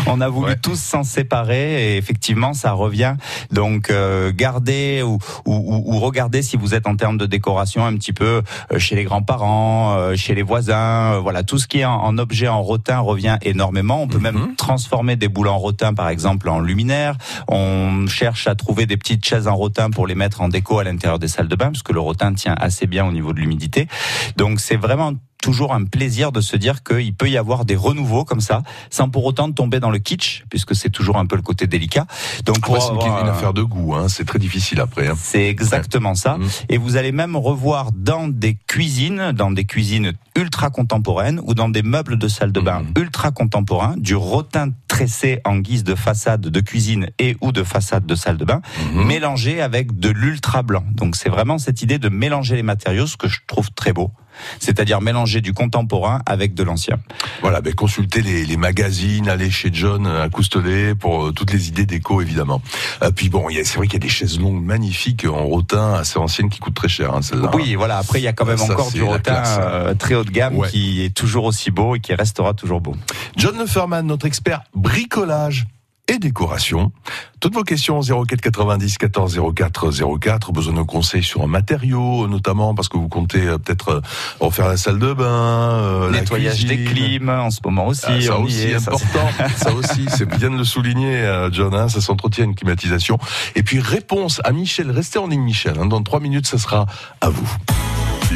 On 0.06 0.20
a 0.20 0.28
voulu 0.28 0.42
Ouais. 0.42 0.56
tous 0.56 0.76
s'en 0.80 1.04
séparer 1.04 1.94
et 1.94 1.96
effectivement 1.96 2.52
ça 2.52 2.72
revient. 2.72 3.14
Donc 3.52 3.90
euh, 3.90 4.32
gardez 4.34 5.02
ou, 5.02 5.18
ou, 5.46 5.54
ou- 5.54 5.94
ou 5.94 5.98
regardez 6.00 6.42
si 6.42 6.56
vous 6.56 6.74
êtes 6.74 6.86
en 6.88 6.96
termes 6.96 7.16
de 7.16 7.26
décoration 7.26 7.71
un 7.80 7.94
petit 7.96 8.12
peu 8.12 8.42
euh, 8.72 8.78
chez 8.78 8.94
les 8.96 9.04
grands-parents, 9.04 9.94
euh, 9.96 10.16
chez 10.16 10.34
les 10.34 10.42
voisins. 10.42 11.14
euh, 11.14 11.18
voilà, 11.20 11.42
tout 11.42 11.58
ce 11.58 11.66
qui 11.66 11.80
est 11.80 11.84
en, 11.84 11.94
en 11.94 12.18
objet 12.18 12.48
en 12.48 12.62
rotin 12.62 12.98
revient 12.98 13.38
énormément. 13.42 14.02
On 14.02 14.08
peut 14.08 14.18
Mhm. 14.18 14.22
même 14.22 14.56
transformer 14.56 15.16
des 15.16 15.28
boules 15.28 15.48
en 15.48 15.58
rotin 15.58 15.94
par 15.94 16.08
exemple 16.08 16.48
en 16.48 16.60
luminaire. 16.60 17.16
On 17.48 18.06
cherche 18.08 18.46
à 18.46 18.54
trouver 18.54 18.86
des 18.86 18.96
petites 18.96 19.24
chaises 19.24 19.48
en 19.48 19.56
rotin 19.56 19.90
pour 19.90 20.06
les 20.06 20.14
mettre 20.14 20.40
en 20.40 20.48
déco 20.48 20.78
à 20.78 20.84
l'intérieur 20.84 21.18
des 21.18 21.28
salles 21.28 21.48
de 21.48 21.56
bain 21.56 21.66
parce 21.66 21.82
que 21.82 21.92
le 21.92 22.00
rotin 22.00 22.34
tient 22.34 22.54
assez 22.58 22.86
bien 22.86 23.06
au 23.06 23.12
niveau 23.12 23.32
de 23.32 23.40
l'humidité. 23.40 23.88
Donc 24.36 24.60
c'est 24.60 24.76
vraiment 24.76 25.12
toujours 25.42 25.74
un 25.74 25.84
plaisir 25.84 26.32
de 26.32 26.40
se 26.40 26.56
dire 26.56 26.82
qu'il 26.82 27.14
peut 27.14 27.28
y 27.28 27.36
avoir 27.36 27.66
des 27.66 27.76
renouveaux 27.76 28.24
comme 28.24 28.40
ça, 28.40 28.62
sans 28.88 29.10
pour 29.10 29.24
autant 29.26 29.52
tomber 29.52 29.80
dans 29.80 29.90
le 29.90 29.98
kitsch, 29.98 30.44
puisque 30.48 30.74
c'est 30.74 30.88
toujours 30.88 31.18
un 31.18 31.26
peu 31.26 31.36
le 31.36 31.42
côté 31.42 31.66
délicat. 31.66 32.06
Donc 32.46 32.60
pour 32.60 32.80
c'est 32.80 32.92
une, 33.06 33.12
un- 33.12 33.28
affaire 33.28 33.52
de 33.52 33.62
goût. 33.62 33.94
Hein. 33.94 34.08
C'est 34.08 34.24
très 34.24 34.38
difficile 34.38 34.80
après. 34.80 35.08
hein. 35.08 35.14
c'est 35.18 35.46
exactement 35.48 36.14
ça. 36.14 36.38
Mhm. 36.38 36.48
Et 36.70 36.78
vous 36.78 36.96
allez 36.96 37.12
même 37.12 37.36
revoir 37.36 37.90
dans 37.92 38.28
des 38.28 38.56
cuisines, 38.66 39.32
dans 39.32 39.50
des 39.50 39.64
cuisines 39.64 40.12
ultra 40.36 40.70
contemporaines 40.70 41.40
ou 41.44 41.52
dans 41.54 41.68
des 41.68 41.82
meubles 41.82 42.16
de 42.18 42.28
salle 42.28 42.52
de 42.52 42.60
bain 42.60 42.80
Mhm. 42.82 42.92
ultra 43.02 43.32
contemporains, 43.32 43.96
du 43.98 44.14
rotin 44.14 44.70
tressé 44.88 45.40
en 45.44 45.56
guise 45.58 45.82
de 45.84 45.94
façade 45.96 46.40
de 46.42 46.60
cuisine 46.60 47.08
et 47.18 47.36
ou 47.40 47.50
de 47.52 47.64
façade 47.64 48.06
de 48.06 48.14
salle 48.14 48.36
de 48.38 48.44
bain, 48.44 48.62
Mhm. 48.94 49.04
mélangé 49.06 49.60
avec 49.60 49.98
de 49.98 50.08
l'ultra 50.08 50.62
blanc. 50.62 50.84
Donc 50.94 51.16
c'est 51.16 51.28
vraiment 51.28 51.58
cette 51.58 51.82
idée 51.82 51.98
de 51.98 52.08
mélanger 52.08 52.54
les 52.56 52.62
matériaux, 52.62 53.06
ce 53.08 53.16
que 53.16 53.28
je 53.28 53.40
trouve 53.48 53.70
très 53.72 53.92
beau. 53.92 54.12
C'est-à-dire 54.58 55.00
mélanger 55.00 55.40
du 55.40 55.52
contemporain 55.52 56.20
avec 56.26 56.54
de 56.54 56.62
l'ancien. 56.62 56.98
Voilà, 57.40 57.60
ben, 57.60 57.74
consultez 57.74 58.22
les, 58.22 58.44
les 58.44 58.56
magazines, 58.56 59.28
allez 59.28 59.50
chez 59.50 59.70
John 59.72 60.06
à 60.06 60.28
Coustelet 60.28 60.94
pour 60.94 61.26
euh, 61.26 61.32
toutes 61.32 61.52
les 61.52 61.68
idées 61.68 61.86
déco 61.86 62.20
évidemment. 62.20 62.62
Euh, 63.02 63.10
puis 63.10 63.28
bon, 63.28 63.46
c'est 63.50 63.76
vrai 63.76 63.86
qu'il 63.86 63.94
y 63.94 63.96
a 63.96 64.00
des 64.00 64.08
chaises 64.08 64.38
longues 64.38 64.62
magnifiques 64.62 65.24
en 65.26 65.44
rotin 65.44 65.94
assez 65.94 66.18
anciennes 66.18 66.48
qui 66.50 66.58
coûtent 66.60 66.74
très 66.74 66.88
cher. 66.88 67.14
Hein. 67.14 67.20
Oui, 67.54 67.74
voilà. 67.74 67.98
Après, 67.98 68.20
il 68.20 68.24
y 68.24 68.28
a 68.28 68.32
quand 68.32 68.46
même 68.46 68.58
Ça, 68.58 68.72
encore 68.72 68.90
du 68.90 69.02
rotin 69.02 69.42
hein. 69.44 69.60
euh, 69.60 69.94
très 69.94 70.14
haut 70.14 70.24
de 70.24 70.30
gamme 70.30 70.56
Ouais. 70.56 70.68
qui 70.68 71.02
est 71.04 71.14
toujours 71.14 71.44
aussi 71.44 71.70
beau 71.70 71.96
et 71.96 72.00
qui 72.00 72.14
restera 72.14 72.54
toujours 72.54 72.80
beau. 72.80 72.94
John 73.36 73.58
Leferman, 73.58 74.06
notre 74.06 74.26
expert 74.26 74.62
bricolage 74.74 75.66
et 76.08 76.18
décoration. 76.18 76.92
Toutes 77.40 77.54
vos 77.54 77.62
questions 77.62 78.00
04 78.02 78.40
90 78.40 78.98
14 78.98 79.40
04 79.54 79.90
04. 80.20 80.52
Besoin 80.52 80.74
de 80.74 80.82
conseils 80.82 81.22
sur 81.22 81.42
un 81.42 81.46
matériau, 81.46 82.26
notamment 82.28 82.74
parce 82.74 82.88
que 82.88 82.96
vous 82.98 83.08
comptez 83.08 83.46
euh, 83.46 83.58
peut-être 83.58 83.88
euh, 83.88 84.00
refaire 84.40 84.68
la 84.68 84.76
salle 84.76 84.98
de 84.98 85.12
bain, 85.12 85.24
euh, 85.24 86.10
la 86.10 86.20
Nettoyage 86.20 86.64
des 86.64 86.76
cuisine. 86.84 87.18
clims 87.20 87.28
en 87.28 87.50
ce 87.50 87.60
moment 87.64 87.86
aussi. 87.86 88.02
Ah, 88.06 88.20
ça 88.20 88.38
aussi 88.38 88.62
est, 88.62 88.78
ça, 88.80 88.90
important, 88.92 89.28
ça 89.56 89.72
aussi, 89.72 90.06
c'est 90.08 90.26
bien 90.28 90.50
de 90.50 90.56
le 90.56 90.64
souligner, 90.64 91.16
euh, 91.16 91.50
John. 91.52 91.74
hein, 91.74 91.88
ça 91.88 92.00
s'entretient 92.00 92.44
une 92.44 92.54
climatisation. 92.54 93.18
Et 93.54 93.62
puis 93.62 93.78
réponse 93.80 94.40
à 94.44 94.52
Michel. 94.52 94.90
Restez 94.90 95.18
en 95.18 95.28
ligne, 95.28 95.42
Michel. 95.42 95.74
hein, 95.80 95.86
dans 95.86 96.02
trois 96.02 96.20
minutes, 96.20 96.46
ça 96.46 96.58
sera 96.58 96.86
à 97.20 97.28
vous. 97.28 97.50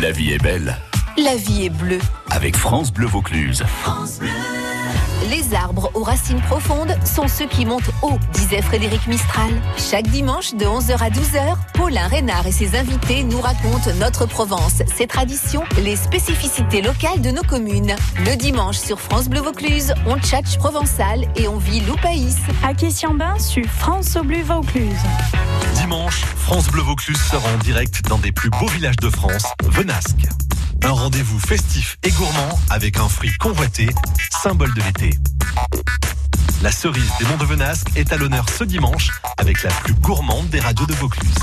La 0.00 0.12
vie 0.12 0.32
est 0.32 0.42
belle 0.42 0.76
La 1.16 1.36
vie 1.36 1.64
est 1.66 1.70
bleue. 1.70 2.00
avec 2.30 2.56
France 2.56 2.92
Bleu 2.92 3.06
Vaucluse. 3.06 3.64
Les 5.30 5.54
arbres 5.54 5.90
aux 5.94 6.02
racines 6.02 6.40
profondes 6.40 6.96
sont 7.04 7.28
ceux 7.28 7.46
qui 7.46 7.66
montent 7.66 7.90
haut, 8.02 8.18
disait 8.32 8.62
Frédéric 8.62 9.06
Mistral. 9.06 9.50
Chaque 9.76 10.06
dimanche 10.08 10.54
de 10.54 10.64
11h 10.64 10.92
à 10.98 11.10
12h, 11.10 11.56
Paulin 11.74 12.06
Reynard 12.06 12.46
et 12.46 12.52
ses 12.52 12.76
invités 12.76 13.24
nous 13.24 13.40
racontent 13.40 13.92
notre 13.98 14.26
Provence, 14.26 14.82
ses 14.94 15.06
traditions, 15.06 15.64
les 15.82 15.96
spécificités 15.96 16.82
locales 16.82 17.20
de 17.20 17.30
nos 17.30 17.42
communes. 17.42 17.96
Le 18.24 18.36
dimanche 18.36 18.78
sur 18.78 19.00
France 19.00 19.28
Bleu 19.28 19.40
Vaucluse, 19.40 19.94
on 20.06 20.18
tchatche 20.18 20.58
provençal 20.58 21.26
et 21.36 21.48
on 21.48 21.58
vit 21.58 21.80
loupaïs. 21.80 22.36
À 22.62 22.72
Bain 23.14 23.38
sur 23.38 23.64
France 23.64 24.16
au 24.16 24.22
Bleu 24.22 24.42
Vaucluse. 24.42 24.96
Dimanche, 25.74 26.24
France 26.36 26.68
Bleu 26.68 26.82
Vaucluse 26.82 27.20
sera 27.20 27.48
en 27.48 27.58
direct 27.58 28.02
dans 28.08 28.18
des 28.18 28.32
plus 28.32 28.50
beaux 28.50 28.68
villages 28.68 28.96
de 28.96 29.10
France, 29.10 29.44
Venasque. 29.64 30.45
Un 30.82 30.90
rendez-vous 30.90 31.38
festif 31.38 31.96
et 32.02 32.10
gourmand 32.10 32.58
avec 32.70 32.98
un 32.98 33.08
fruit 33.08 33.32
convoité, 33.38 33.88
symbole 34.42 34.72
de 34.74 34.82
l'été. 34.82 35.10
La 36.62 36.70
cerise 36.70 37.10
des 37.18 37.24
monts 37.26 37.36
de 37.36 37.44
Venasque 37.44 37.88
est 37.96 38.12
à 38.12 38.16
l'honneur 38.16 38.46
ce 38.48 38.64
dimanche 38.64 39.10
avec 39.38 39.62
la 39.62 39.70
plus 39.70 39.94
gourmande 39.94 40.48
des 40.48 40.60
radios 40.60 40.86
de 40.86 40.94
Vaucluse. 40.94 41.34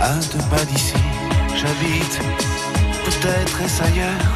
À 0.00 0.14
deux 0.32 0.44
pas 0.50 0.64
d'ici, 0.64 0.94
j'habite, 1.54 2.20
ailleurs. 3.26 4.32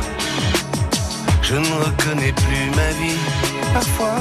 Je 1.43 1.55
ne 1.55 1.73
reconnais 1.85 2.33
plus 2.33 2.71
ma 2.77 2.91
vie, 3.01 3.19
parfois 3.73 4.19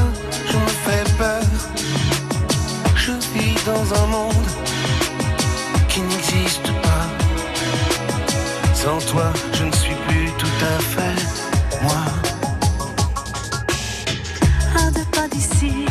je 0.49 0.57
me 0.57 0.67
fais 0.85 1.03
peur. 1.17 1.41
Je 2.95 3.11
vis 3.33 3.55
dans 3.65 3.93
un 4.01 4.07
monde 4.07 4.47
qui 5.87 6.01
n'existe 6.01 6.71
pas. 6.81 7.07
Sans 8.73 8.99
toi, 9.11 9.31
je 9.53 9.63
ne 9.63 9.71
suis 9.71 9.95
plus 10.07 10.31
tout 10.37 10.65
à 10.65 10.79
fait 10.93 11.21
moi. 11.81 12.05
À 14.75 14.91
deux 14.91 15.05
pas 15.11 15.27
d'ici, 15.27 15.85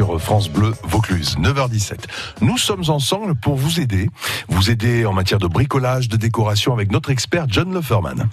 sur 0.00 0.18
France 0.18 0.48
Bleu 0.48 0.72
Vaucluse, 0.84 1.36
9h17. 1.36 2.06
Nous 2.40 2.56
sommes 2.56 2.84
ensemble 2.88 3.34
pour 3.34 3.56
vous 3.56 3.80
aider, 3.80 4.08
vous 4.48 4.70
aider 4.70 5.04
en 5.04 5.12
matière 5.12 5.38
de 5.38 5.46
bricolage, 5.46 6.08
de 6.08 6.16
décoration 6.16 6.72
avec 6.72 6.90
notre 6.90 7.10
expert 7.10 7.44
John 7.48 7.74
Leferman. 7.74 8.26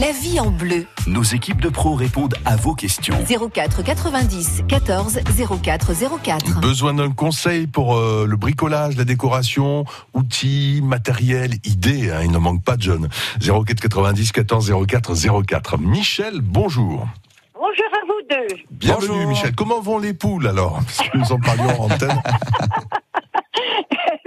La 0.00 0.12
vie 0.12 0.40
en 0.40 0.50
bleu. 0.50 0.86
Nos 1.06 1.22
équipes 1.22 1.60
de 1.60 1.68
pros 1.68 1.94
répondent 1.94 2.34
à 2.46 2.56
vos 2.56 2.74
questions. 2.74 3.16
04 3.52 3.82
90 3.84 4.62
14 4.66 5.20
04 5.62 5.92
04. 6.22 6.60
Besoin 6.60 6.94
d'un 6.94 7.10
conseil 7.10 7.66
pour 7.66 7.96
euh, 7.96 8.24
le 8.26 8.36
bricolage, 8.36 8.96
la 8.96 9.04
décoration, 9.04 9.84
outils, 10.14 10.80
matériel, 10.82 11.56
idées, 11.64 12.12
hein, 12.12 12.20
il 12.24 12.30
ne 12.30 12.38
manque 12.38 12.62
pas 12.62 12.78
de 12.78 12.82
John. 12.82 13.08
04 13.42 13.78
90 13.78 14.32
14 14.32 14.72
04 14.86 15.42
04. 15.44 15.78
Michel, 15.78 16.40
bonjour. 16.40 17.06
Bonjour 17.54 17.86
à 17.92 18.06
vous 18.06 18.20
deux. 18.28 18.56
Bienvenue 18.70 19.08
Bonjour. 19.08 19.28
Michel. 19.28 19.54
Comment 19.54 19.80
vont 19.80 19.98
les 19.98 20.12
poules 20.14 20.46
alors 20.48 20.74
Parce 20.80 21.08
que 21.08 21.16
nous 21.18 21.32
en 21.32 21.38
parlions 21.38 21.80
en 21.82 21.84
antenne. 21.86 22.20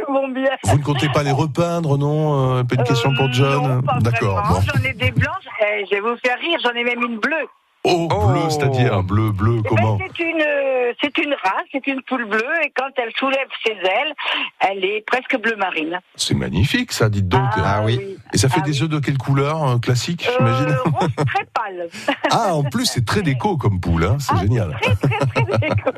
Bon 0.10 0.30
bien. 0.30 0.52
Vous 0.64 0.78
ne 0.78 0.84
comptez 0.84 1.10
pas 1.10 1.22
les 1.22 1.32
repeindre, 1.34 1.98
non 1.98 2.60
Euh, 2.60 2.64
Pas 2.64 2.76
une 2.76 2.84
question 2.84 3.14
pour 3.14 3.26
Euh, 3.26 3.34
John 3.34 3.82
D'accord. 4.00 4.42
Bon. 4.50 4.62
J'en 4.62 4.82
ai 4.84 4.94
des 4.94 5.12
blanches. 5.12 5.44
Eh, 5.62 5.86
je 5.86 5.96
vais 5.96 6.00
vous 6.00 6.16
faire 6.26 6.40
rire. 6.40 6.58
J'en 6.64 6.72
ai 6.72 6.84
même 6.86 7.02
une 7.04 7.20
bleue. 7.20 7.46
Oh, 7.84 8.08
bleu, 8.08 8.42
Oh. 8.46 8.50
c'est-à-dire 8.50 9.02
bleu, 9.04 9.32
bleu, 9.32 9.58
Eh 9.60 9.62
ben, 9.62 9.70
comment 9.70 9.98
c'est 9.98 10.24
une, 10.24 10.42
euh, 10.42 10.92
c'est 11.02 11.18
une 11.20 11.34
race, 11.34 11.64
c'est 11.72 11.88
une 11.88 12.02
poule 12.02 12.26
bleue, 12.26 12.44
et 12.66 12.72
quand 12.76 12.90
elle 12.98 13.12
soulève 13.18 13.48
ses 13.66 13.72
ailes, 13.72 14.14
elle 14.60 14.84
est 14.84 15.06
presque 15.08 15.40
bleu 15.42 15.56
marine. 15.56 16.00
C'est 16.16 16.34
magnifique 16.34 16.92
ça, 16.92 17.08
dites 17.10 17.30
donc. 17.30 17.48
Ah 17.56 17.82
oui. 17.86 18.18
Et 18.34 18.38
ça 18.38 18.50
fait 18.50 18.60
Ah 18.62 18.66
des 18.66 18.72
oui. 18.80 18.84
œufs 18.84 18.90
de 18.90 19.00
quelle 19.00 19.18
couleur 19.18 19.64
euh, 19.70 19.78
Classique, 19.80 20.28
j'imagine 20.38 20.70
Euh, 20.70 20.82
rose 21.00 21.10
très 21.16 21.46
pâle. 21.54 21.88
Ah, 22.32 22.56
en 22.56 22.64
plus, 22.64 22.86
c'est 22.86 23.06
très 23.06 23.22
déco 23.22 23.56
comme 23.58 23.80
poule, 23.80 24.04
hein, 24.04 24.18
c'est 24.20 24.34
Ah, 24.36 24.42
génial. 24.42 24.78
Très, 24.82 24.96
très, 24.96 25.18
très 25.46 25.58
déco. 25.70 25.92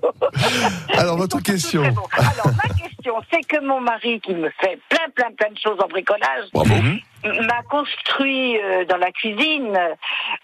Alors, 0.96 1.18
votre 1.18 1.40
question. 1.42 1.82
Alors, 1.82 2.10
ma 2.56 2.74
question, 2.76 3.16
c'est 3.32 3.42
que 3.48 3.66
mon 3.66 3.82
mari, 3.82 4.20
qui 4.22 4.34
me 4.36 4.50
fait 4.62 4.80
plein, 4.90 5.10
plein, 5.16 5.32
plein 5.36 5.50
de 5.52 5.58
choses 5.58 5.80
en 5.84 5.88
bricolage, 5.88 6.46
Bravo. 6.54 6.74
M'a 7.24 7.62
construit 7.70 8.58
euh, 8.58 8.86
dans 8.86 8.98
la 8.98 9.12
cuisine, 9.12 9.76
euh, 9.76 9.94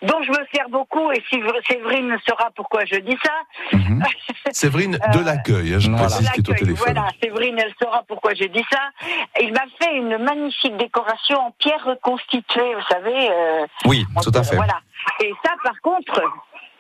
dont 0.02 0.22
je 0.24 0.30
me 0.32 0.46
sers 0.54 0.68
beaucoup, 0.70 1.12
et 1.12 1.24
Séver- 1.32 1.62
Séverine 1.68 2.18
saura 2.28 2.50
pourquoi 2.56 2.84
je 2.86 2.96
dis 2.98 3.18
ça. 3.24 3.32
Mhm. 3.78 4.04
Séverine 4.52 4.92
de 5.14 5.26
l'accueil, 5.26 5.74
hein, 5.74 5.80
je 5.80 5.90
Voilà. 5.90 6.06
précise, 6.08 6.30
qui 6.32 6.42
est 6.42 6.50
au 6.50 6.54
téléphone. 6.54 6.94
Voilà, 6.94 7.08
Séverine, 7.24 7.58
elle 7.60 7.74
saura 7.82 8.04
pourquoi 8.08 8.34
je 8.34 8.44
dis 8.46 8.66
ça. 8.72 8.82
Il 9.42 9.54
m'a 9.54 9.64
fait 9.80 9.96
une 9.96 10.18
magnifique 10.18 10.76
décoration 10.78 11.38
en 11.40 11.52
pierre 11.52 11.84
reconstituée, 11.86 12.76
vous 12.76 12.86
savez. 12.90 13.30
euh, 13.32 13.66
Oui, 13.86 14.06
tout 14.22 14.32
à 14.34 14.44
fait. 14.44 14.56
Voilà. 14.58 14.80
Et 15.22 15.34
ça, 15.46 15.54
par 15.64 15.80
contre, 15.82 16.22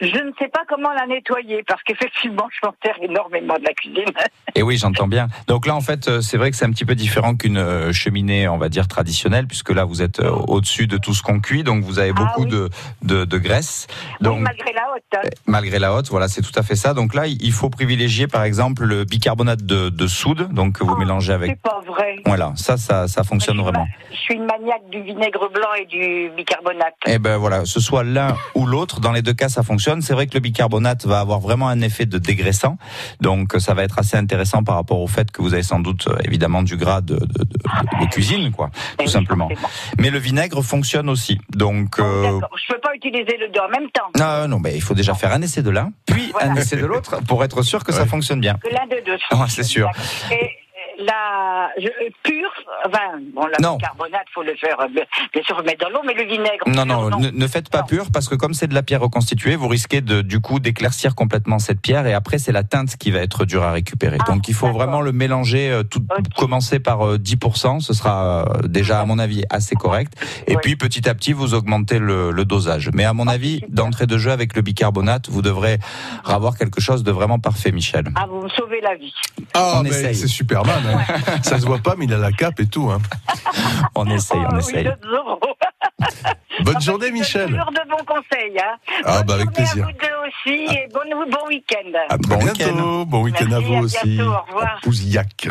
je 0.01 0.07
ne 0.07 0.31
sais 0.39 0.47
pas 0.49 0.61
comment 0.67 0.91
la 0.93 1.05
nettoyer, 1.07 1.63
parce 1.67 1.81
qu'effectivement, 1.83 2.47
je 2.51 2.67
m'en 2.67 2.73
sers 2.83 2.95
énormément 3.01 3.55
de 3.57 3.63
la 3.63 3.73
cuisine. 3.73 4.05
Et 4.55 4.61
oui, 4.61 4.77
j'entends 4.77 5.07
bien. 5.07 5.27
Donc 5.47 5.65
là, 5.65 5.75
en 5.75 5.81
fait, 5.81 6.07
euh, 6.07 6.21
c'est 6.21 6.37
vrai 6.37 6.51
que 6.51 6.57
c'est 6.57 6.65
un 6.65 6.71
petit 6.71 6.85
peu 6.85 6.95
différent 6.95 7.35
qu'une 7.35 7.57
euh, 7.57 7.91
cheminée, 7.93 8.47
on 8.47 8.57
va 8.57 8.69
dire, 8.69 8.87
traditionnelle, 8.87 9.47
puisque 9.47 9.69
là, 9.69 9.85
vous 9.85 10.01
êtes 10.01 10.19
euh, 10.19 10.29
au-dessus 10.29 10.87
de 10.87 10.97
tout 10.97 11.13
ce 11.13 11.21
qu'on 11.23 11.39
cuit, 11.39 11.63
donc 11.63 11.83
vous 11.83 11.99
avez 11.99 12.11
Ah 12.15 12.19
beaucoup 12.23 12.43
oui. 12.43 12.49
de, 12.51 12.69
de, 13.03 13.25
de 13.25 13.37
graisse. 13.37 13.87
Donc, 14.21 14.37
Oui, 14.37 14.43
malgré 14.43 14.73
la 14.73 14.87
haute. 14.95 15.03
hein. 15.15 15.29
malgré 15.45 15.79
la 15.79 15.93
haute, 15.93 16.09
voilà, 16.09 16.27
c'est 16.27 16.41
tout 16.41 16.57
à 16.57 16.63
fait 16.63 16.75
ça. 16.75 16.93
Donc 16.93 17.13
là, 17.15 17.27
il 17.27 17.51
faut 17.51 17.69
privilégier, 17.69 18.27
par 18.27 18.43
exemple, 18.43 18.83
le 18.85 19.05
bicarbonate 19.05 19.63
de, 19.63 19.89
de 19.89 20.07
soude, 20.07 20.49
donc 20.53 20.79
que 20.79 20.83
vous 20.83 20.93
Oh, 20.95 20.99
mélangez 20.99 21.33
avec. 21.33 21.49
C'est 21.51 21.61
pas 21.61 21.81
vrai. 21.85 22.15
Voilà, 22.25 22.53
ça, 22.55 22.77
ça, 22.77 23.07
ça 23.07 23.23
fonctionne 23.23 23.57
je, 23.57 23.61
vraiment. 23.61 23.79
ma- 23.85 24.15
je 24.15 24.17
suis 24.17 24.35
une 24.35 24.45
maniaque 24.45 24.89
du 24.91 25.01
vinaigre 25.01 25.49
blanc 25.51 25.73
et 25.79 25.85
du 25.85 26.29
bicarbonate. 26.35 26.95
Eh 27.07 27.19
ben 27.19 27.37
voilà, 27.37 27.65
ce 27.65 27.79
soit 27.79 28.03
l'un 28.03 28.35
ou 28.55 28.65
l'autre, 28.65 28.99
dans 28.99 29.11
les 29.11 29.21
deux 29.21 29.33
cas 29.33 29.49
ça 29.49 29.63
fonctionne. 29.63 29.84
C'est 30.01 30.13
vrai 30.13 30.27
que 30.27 30.33
le 30.33 30.39
bicarbonate 30.39 31.05
va 31.05 31.19
avoir 31.19 31.39
vraiment 31.39 31.67
un 31.67 31.81
effet 31.81 32.05
de 32.05 32.17
dégraissant, 32.17 32.77
donc 33.21 33.53
ça 33.59 33.73
va 33.73 33.83
être 33.83 33.99
assez 33.99 34.17
intéressant 34.17 34.63
par 34.63 34.75
rapport 34.75 34.99
au 34.99 35.07
fait 35.07 35.31
que 35.31 35.41
vous 35.41 35.53
avez 35.53 35.63
sans 35.63 35.79
doute 35.79 36.07
euh, 36.07 36.17
évidemment 36.23 36.63
du 36.63 36.77
gras 36.77 37.01
de, 37.01 37.15
de, 37.15 37.25
de- 37.43 37.45
de 37.45 38.05
cuisine, 38.09 38.51
quoi, 38.51 38.69
tout 38.97 39.05
oui, 39.05 39.09
simplement. 39.09 39.47
forcément. 39.49 39.69
Mais 39.99 40.09
le 40.09 40.19
vinaigre 40.19 40.61
fonctionne 40.63 41.09
aussi, 41.09 41.39
donc. 41.55 41.95
Oh, 41.99 42.03
euh, 42.03 42.39
je 42.67 42.73
peux 42.73 42.79
pas 42.79 42.93
utiliser 42.95 43.37
le 43.37 43.49
deux 43.53 43.59
en 43.59 43.69
même 43.69 43.89
temps. 43.91 44.09
non, 44.17 44.47
non, 44.47 44.59
mais 44.59 44.75
il 44.75 44.81
faut 44.81 44.93
déjà 44.93 45.13
faire 45.13 45.31
un 45.33 45.41
essai 45.41 45.61
de 45.61 45.69
l'un, 45.69 45.91
puis 46.05 46.29
Voilà. 46.31 46.51
un 46.51 46.55
essai 46.55 46.77
de 46.77 46.85
l'autre 46.85 47.21
pour 47.27 47.43
être 47.43 47.61
sûr 47.61 47.83
que 47.83 47.91
ça 47.93 48.05
fonctionne 48.05 48.39
bien. 48.41 48.55
Que 48.63 48.69
l'un 48.73 48.87
des 48.87 49.01
deux. 49.05 49.13
Ouais, 49.37 49.45
c'est 49.49 49.63
sûr. 49.63 49.89
Et 50.31 50.49
la 50.99 51.69
je, 51.77 51.87
euh, 51.87 52.09
pure, 52.23 52.51
enfin, 52.85 52.99
bon, 53.33 53.45
la 53.47 53.57
Non. 53.61 53.77
bicarbonate, 53.77 54.25
faut 54.33 54.43
le 54.43 54.55
faire, 54.55 54.79
euh, 54.79 54.87
bien 54.87 55.43
sûr, 55.43 55.61
mettre 55.63 55.85
dans 55.85 55.89
l'eau, 55.91 56.01
mais 56.05 56.13
le 56.13 56.23
vinaigre. 56.23 56.63
Non, 56.67 56.85
non, 56.85 57.09
ne, 57.19 57.29
ne 57.29 57.47
faites 57.47 57.69
pas 57.69 57.81
Non. 57.81 57.85
pur 57.87 58.05
parce 58.13 58.27
que 58.29 58.35
comme 58.35 58.53
c'est 58.53 58.67
de 58.67 58.73
la 58.73 58.83
pierre 58.83 59.01
reconstituée, 59.01 59.55
vous 59.55 59.67
risquez 59.67 60.01
de, 60.01 60.21
du 60.21 60.39
coup 60.39 60.59
d'éclaircir 60.59 61.15
complètement 61.15 61.59
cette 61.59 61.81
pierre 61.81 62.07
et 62.07 62.13
après 62.13 62.37
c'est 62.37 62.51
la 62.51 62.63
teinte 62.63 62.95
qui 62.97 63.11
va 63.11 63.19
être 63.19 63.45
dure 63.45 63.63
à 63.63 63.71
récupérer. 63.71 64.17
Ah, 64.21 64.31
Donc 64.31 64.47
il 64.47 64.53
faut 64.53 64.71
vraiment 64.71 65.01
le 65.01 65.11
mélanger, 65.11 65.69
euh, 65.71 65.83
tout, 65.83 66.03
commencer 66.37 66.79
par 66.79 67.05
euh, 67.05 67.17
10%, 67.17 67.79
ce 67.81 67.93
sera 67.93 68.45
déjà 68.65 68.99
à 69.01 69.05
mon 69.05 69.19
avis 69.19 69.43
assez 69.49 69.75
correct. 69.75 70.13
Et 70.47 70.55
puis 70.57 70.75
petit 70.75 71.07
à 71.09 71.15
petit 71.15 71.33
vous 71.33 71.53
augmentez 71.53 71.99
le, 71.99 72.31
le 72.31 72.45
dosage. 72.45 72.89
Mais 72.93 73.03
à 73.05 73.13
mon 73.13 73.27
avis, 73.27 73.61
d'entrée 73.69 74.05
de 74.07 74.17
jeu 74.17 74.31
avec 74.31 74.55
le 74.55 74.61
bicarbonate, 74.61 75.29
vous 75.29 75.41
devrez 75.41 75.77
avoir 76.23 76.57
quelque 76.57 76.79
chose 76.81 77.03
de 77.03 77.11
vraiment 77.11 77.39
parfait, 77.39 77.71
Michel. 77.71 78.05
Ah, 78.15 78.25
vous 78.29 78.41
me 78.41 78.49
sauvez 78.49 78.81
la 78.81 78.95
vie. 78.95 79.13
Ah, 79.53 79.75
On 79.77 79.83
mais 79.83 79.89
essaye. 79.89 80.15
c'est 80.15 80.27
Superman. 80.27 80.81
Hein. 80.85 81.39
Ça 81.43 81.59
se 81.59 81.65
voit 81.65 81.79
pas, 81.79 81.95
mais 81.97 82.05
il 82.05 82.13
a 82.13 82.17
la 82.17 82.31
cape 82.31 82.59
et 82.59 82.67
tout. 82.67 82.89
Hein. 82.91 82.99
On 83.95 84.05
essaye, 84.07 84.37
Oh, 84.41 84.47
on 84.51 84.53
oui, 84.55 84.59
essaye. 84.59 84.89
Bonne 86.63 86.75
En 86.75 86.79
fait, 86.79 86.85
journée, 86.85 87.11
Michel. 87.11 87.47
Toujours 87.49 87.65
de 87.71 87.89
bons 87.89 88.05
conseils. 88.05 88.57
Hein. 88.59 88.77
Ah, 89.05 89.17
Bonne 89.23 89.25
bah, 89.27 89.33
avec 89.35 89.45
journée 89.45 89.53
plaisir. 89.55 89.83
À 89.83 89.87
vous 89.87 89.93
deux 89.93 90.27
aussi 90.27 90.63
et 90.73 90.87
bon, 90.93 90.99
bon 91.31 91.47
week-end. 91.49 91.91
À 92.09 92.17
Bon 92.17 92.37
bientôt. 92.37 92.51
week-end. 92.63 93.05
Bon 93.05 93.21
week-end 93.23 93.51
à 93.51 93.59
vous 93.59 93.73
à 93.75 93.79
aussi. 93.81 93.97
bientôt, 94.15 94.31
au 94.31 94.53
revoir. 94.53 94.79
Pouzillac, 94.81 95.49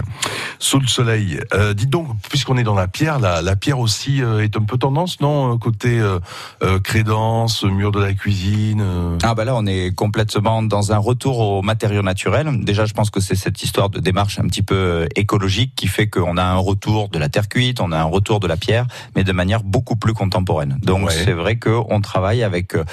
sous 0.59 0.79
le 0.81 0.87
soleil. 0.87 1.41
Euh, 1.53 1.75
dites 1.75 1.91
donc, 1.91 2.09
puisqu'on 2.31 2.57
est 2.57 2.63
dans 2.65 2.75
la 2.75 2.89
pierre, 2.89 3.19
la, 3.19 3.43
la 3.43 3.57
pierre 3.57 3.79
aussi 3.79 4.23
euh, 4.23 4.43
est 4.43 4.57
un 4.57 4.63
peu 4.65 4.79
tendance, 4.79 5.21
non 5.21 5.57
Côté 5.59 5.99
euh, 6.01 6.19
euh, 6.63 6.79
crédence, 6.81 7.65
mur 7.65 7.93
de 7.93 8.01
la 8.01 8.13
cuisine. 8.15 8.81
euh. 8.83 9.19
Ah 9.23 9.35
bah 9.35 9.45
là 9.45 9.55
on 9.57 9.67
est 9.67 9.95
complètement 9.95 10.63
dans 10.63 10.93
un 10.93 10.99
retour 10.99 11.39
aux 11.39 11.63
matériaux 11.63 12.03
naturels. 12.03 12.65
Déjà 12.65 12.87
je 12.87 12.95
pense 12.95 13.11
que 13.11 13.21
c'est 13.21 13.37
cette 13.37 13.63
histoire 13.63 13.89
de 13.91 14.01
démarche 14.01 14.39
un 14.39 14.47
petit 14.49 14.63
peu 14.63 14.75
euh, 14.75 15.07
écologique 15.25 15.73
qui 15.75 15.89
fait 15.89 16.09
qu'on 16.09 16.37
a 16.37 16.45
un 16.45 16.57
retour 16.71 17.09
de 17.09 17.19
la 17.19 17.29
terre 17.29 17.49
cuite, 17.49 17.81
on 17.81 17.91
a 17.93 17.99
un 17.99 18.05
retour 18.17 18.39
de 18.41 18.47
la 18.47 18.57
pierre, 18.57 18.87
mais 19.17 19.25
de 19.25 19.33
manière 19.33 19.63
beaucoup 19.63 19.97
plus 19.97 20.13
contemporaine. 20.15 20.77
Donc 20.83 21.07
Ouais. 21.09 21.13
c'est 21.25 21.33
vrai 21.33 21.57
qu'on 21.59 22.01
travaille 22.01 22.43
avec 22.43 22.75
euh, 22.77 22.85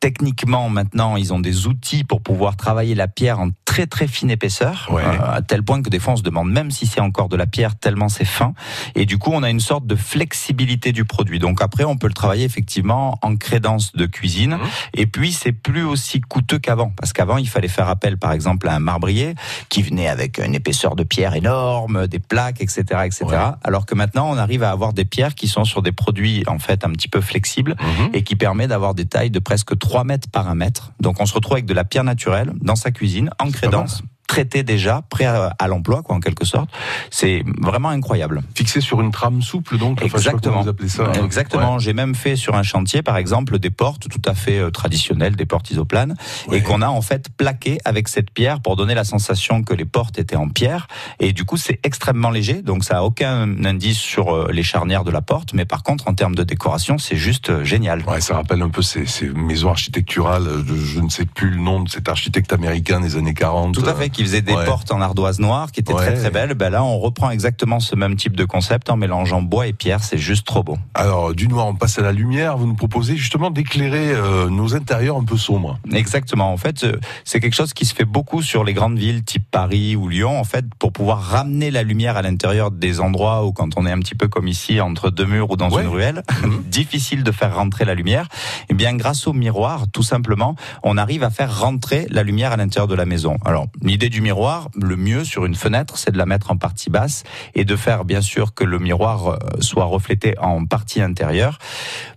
techniquement 0.00 0.68
maintenant 0.68 1.16
ils 1.16 1.32
ont 1.32 1.40
des 1.40 1.66
outils 1.66 2.04
pour 2.04 2.22
pouvoir 2.22 2.56
travailler 2.56 2.94
la 2.94 3.08
pierre 3.08 3.40
en 3.40 3.50
très 3.64 3.86
très 3.86 4.06
fine 4.06 4.30
épaisseur, 4.30 4.88
Ouais. 4.90 5.02
euh, 5.04 5.32
à 5.34 5.42
tel 5.42 5.62
point 5.62 5.82
que 5.82 5.90
des 5.90 5.98
fois 5.98 6.14
on 6.14 6.16
se 6.16 6.22
demande 6.22 6.50
même 6.50 6.70
si 6.70 6.86
c'est 6.86 7.00
encore 7.00 7.28
de 7.28 7.36
la 7.36 7.46
pierre 7.46 7.76
tellement 7.76 8.08
c'est 8.08 8.24
fin. 8.24 8.54
Et 8.94 9.06
du 9.06 9.18
coup 9.18 9.30
on 9.32 9.42
a 9.42 9.50
une 9.50 9.60
sorte 9.60 9.86
de 9.86 9.96
flexibilité 9.96 10.92
du 10.92 11.04
produit. 11.04 11.38
Donc 11.38 11.60
après 11.62 11.84
on 11.84 11.96
peut 11.96 12.06
le 12.06 12.12
travailler 12.14 12.44
effectivement 12.44 13.18
en 13.22 13.36
crédence 13.36 13.92
de 13.94 14.06
cuisine. 14.06 14.52
Mhm. 14.54 14.60
Et 14.94 15.06
puis 15.06 15.32
c'est 15.32 15.52
plus 15.52 15.84
aussi 15.84 16.20
coûteux 16.20 16.58
qu'avant, 16.58 16.90
parce 16.96 17.12
qu'avant 17.12 17.36
il 17.36 17.48
fallait 17.48 17.68
faire 17.68 17.88
appel 17.88 18.18
par 18.18 18.32
exemple 18.32 18.68
à 18.68 18.74
un 18.74 18.80
marbrier 18.80 19.34
qui 19.68 19.82
venait 19.82 20.08
avec 20.08 20.38
une 20.38 20.54
épaisseur 20.54 20.96
de 20.96 21.04
pierre 21.04 21.34
énorme, 21.34 22.06
des 22.06 22.18
plaques, 22.20 22.60
etc., 22.60 22.82
etc. 23.04 23.24
Ouais. 23.26 23.36
Alors 23.64 23.84
que 23.86 23.94
maintenant 23.94 24.30
on 24.30 24.36
arrive 24.38 24.62
à 24.62 24.70
avoir 24.70 24.92
des 24.92 25.04
pierres 25.04 25.34
qui 25.34 25.48
sont 25.48 25.64
sur 25.64 25.82
des 25.82 25.92
produits 25.92 26.44
en 26.46 26.58
fait 26.58 26.84
un 26.84 26.90
petit 26.90 27.08
peu 27.08 27.20
flexibles 27.20 27.76
Mhm. 27.78 28.10
et 28.14 28.22
qui 28.22 28.36
permet 28.36 28.66
d'avoir 28.68 28.94
des 28.94 29.06
tailles 29.06 29.30
de 29.30 29.38
presque 29.40 29.78
3 29.78 29.87
mètres 30.04 30.28
par 30.30 30.48
1 30.48 30.54
mètre. 30.54 30.92
Donc 31.00 31.20
on 31.20 31.26
se 31.26 31.34
retrouve 31.34 31.54
avec 31.54 31.66
de 31.66 31.74
la 31.74 31.84
pierre 31.84 32.04
naturelle 32.04 32.52
dans 32.60 32.76
sa 32.76 32.90
cuisine, 32.90 33.30
en 33.38 33.50
crédence, 33.50 34.02
traitée 34.28 34.62
déjà, 34.62 35.02
prêt 35.10 35.24
à, 35.24 35.56
à 35.58 35.66
l'emploi, 35.66 36.02
quoi, 36.02 36.14
en 36.14 36.20
quelque 36.20 36.44
sorte. 36.44 36.70
C'est 37.10 37.42
vraiment 37.60 37.88
incroyable. 37.88 38.42
Fixé 38.54 38.80
sur 38.80 39.00
une 39.00 39.10
trame 39.10 39.42
souple, 39.42 39.76
donc. 39.78 39.98
Enfin, 40.04 40.18
Exactement. 40.18 40.62
vous 40.62 40.68
appelez 40.68 40.88
ça. 40.88 41.04
hein. 41.06 41.24
Exactement. 41.24 41.80
J'ai 41.80 41.94
même 41.94 42.14
fait 42.14 42.36
sur 42.36 42.54
un 42.54 42.62
chantier, 42.62 43.02
par 43.02 43.16
exemple, 43.16 43.58
des 43.58 43.70
portes 43.70 44.08
tout 44.08 44.22
à 44.24 44.34
fait 44.34 44.58
euh, 44.58 44.70
traditionnelles, 44.70 45.34
des 45.34 45.46
portes 45.46 45.70
isoplanes, 45.72 46.14
Ouais. 46.46 46.58
et 46.58 46.62
qu'on 46.62 46.82
a 46.82 46.88
en 46.88 47.00
fait 47.02 47.28
plaqué 47.36 47.78
avec 47.84 48.06
cette 48.08 48.30
pierre 48.30 48.60
pour 48.60 48.76
donner 48.76 48.94
la 48.94 49.04
sensation 49.04 49.62
que 49.64 49.74
les 49.74 49.84
portes 49.86 50.18
étaient 50.18 50.36
en 50.36 50.48
pierre. 50.48 50.86
Et 51.18 51.32
du 51.32 51.44
coup, 51.44 51.56
c'est 51.56 51.80
extrêmement 51.82 52.30
léger, 52.30 52.62
donc 52.62 52.84
ça 52.84 52.98
a 52.98 53.02
aucun 53.02 53.64
indice 53.64 53.98
sur 53.98 54.34
euh, 54.34 54.50
les 54.52 54.62
charnières 54.62 55.04
de 55.04 55.10
la 55.10 55.22
porte. 55.22 55.54
Mais 55.54 55.64
par 55.64 55.82
contre, 55.82 56.06
en 56.06 56.14
termes 56.14 56.34
de 56.34 56.44
décoration, 56.44 56.98
c'est 56.98 57.16
juste 57.16 57.48
euh, 57.50 57.64
génial. 57.64 58.02
Ouais, 58.06 58.20
ça 58.20 58.34
rappelle 58.34 58.60
un 58.62 58.68
peu 58.68 58.82
ces, 58.82 59.06
ces 59.06 59.28
maisons 59.30 59.70
architecturales. 59.70 60.44
de- 60.44 60.76
je 60.76 61.00
ne 61.00 61.08
sais 61.08 61.24
plus 61.24 61.48
le 61.50 61.56
nom 61.56 61.80
de 61.82 61.88
cet 61.88 62.08
architecte 62.08 62.52
américain 62.52 63.00
des 63.00 63.16
années 63.16 63.34
40. 63.34 63.74
Tout 63.74 63.86
à 63.86 63.94
fait, 63.94 64.10
qui 64.18 64.24
faisait 64.24 64.42
des 64.42 64.52
Ouais. 64.52 64.64
portes 64.64 64.90
en 64.90 65.00
ardoise 65.00 65.38
noire, 65.38 65.70
qui 65.70 65.78
étaient 65.78 65.92
Ouais. 65.92 66.04
très 66.04 66.14
très 66.16 66.30
belles. 66.32 66.54
Ben 66.54 66.70
là, 66.70 66.82
on 66.82 66.98
reprend 66.98 67.30
exactement 67.30 67.78
ce 67.78 67.94
même 67.94 68.16
type 68.16 68.34
de 68.34 68.44
concept 68.44 68.90
en 68.90 68.96
mélangeant 68.96 69.42
bois 69.42 69.68
et 69.68 69.72
pierre. 69.72 70.02
C'est 70.02 70.18
juste 70.18 70.44
trop 70.44 70.64
beau. 70.64 70.76
Alors, 70.94 71.34
du 71.36 71.46
noir, 71.46 71.68
on 71.68 71.76
passe 71.76 72.00
à 72.00 72.02
la 72.02 72.10
lumière. 72.10 72.56
Vous 72.56 72.66
nous 72.66 72.74
proposez 72.74 73.16
justement 73.16 73.52
d'éclairer 73.52 74.10
euh, 74.10 74.48
nos 74.50 74.74
intérieurs 74.74 75.18
un 75.18 75.22
peu 75.24 75.36
sombres. 75.36 75.78
Exactement. 75.92 76.52
En 76.52 76.56
fait, 76.56 76.82
euh, 76.82 76.98
c'est 77.24 77.38
quelque 77.38 77.54
chose 77.54 77.72
qui 77.74 77.84
se 77.84 77.94
fait 77.94 78.04
beaucoup 78.04 78.42
sur 78.42 78.64
les 78.64 78.72
grandes 78.74 78.98
villes 78.98 79.22
type 79.22 79.44
Paris 79.48 79.94
ou 79.94 80.08
Lyon, 80.08 80.36
en 80.40 80.42
fait, 80.44 80.64
pour 80.80 80.90
pouvoir 80.92 81.20
ramener 81.22 81.70
la 81.70 81.84
lumière 81.84 82.16
à 82.16 82.22
l'intérieur 82.22 82.72
des 82.72 82.98
endroits 82.98 83.44
où, 83.46 83.52
quand 83.52 83.68
on 83.76 83.86
est 83.86 83.92
un 83.92 84.00
petit 84.00 84.16
peu 84.16 84.26
comme 84.26 84.48
ici, 84.48 84.80
entre 84.80 85.10
deux 85.10 85.26
murs 85.26 85.52
ou 85.52 85.56
dans 85.56 85.70
Ouais. 85.70 85.82
une 85.84 85.88
ruelle, 85.90 86.22
Mhm. 86.42 86.62
difficile 86.66 87.22
de 87.22 87.30
faire 87.30 87.54
rentrer 87.54 87.84
la 87.84 87.94
lumière. 87.94 88.26
Eh 88.68 88.74
bien, 88.74 88.96
grâce 88.96 89.28
au 89.28 89.32
miroir, 89.32 89.84
tout 89.92 90.02
simplement, 90.02 90.56
on 90.82 90.96
arrive 90.96 91.22
à 91.22 91.30
faire 91.30 91.60
rentrer 91.60 92.08
la 92.10 92.24
lumière 92.24 92.50
à 92.50 92.56
l'intérieur 92.56 92.88
de 92.88 92.96
la 92.96 93.04
maison. 93.06 93.36
Alors, 93.44 93.66
l'idée 93.80 94.07
du 94.08 94.20
miroir, 94.20 94.68
le 94.74 94.96
mieux 94.96 95.24
sur 95.24 95.44
une 95.44 95.54
fenêtre, 95.54 95.98
c'est 95.98 96.10
de 96.10 96.18
la 96.18 96.26
mettre 96.26 96.50
en 96.50 96.56
partie 96.56 96.90
basse 96.90 97.24
et 97.54 97.64
de 97.64 97.76
faire, 97.76 98.04
bien 98.04 98.20
sûr, 98.20 98.54
que 98.54 98.64
le 98.64 98.78
miroir 98.78 99.28
euh, 99.28 99.38
soit 99.60 99.84
reflété 99.84 100.34
en 100.38 100.64
partie 100.66 101.00
intérieure. 101.00 101.58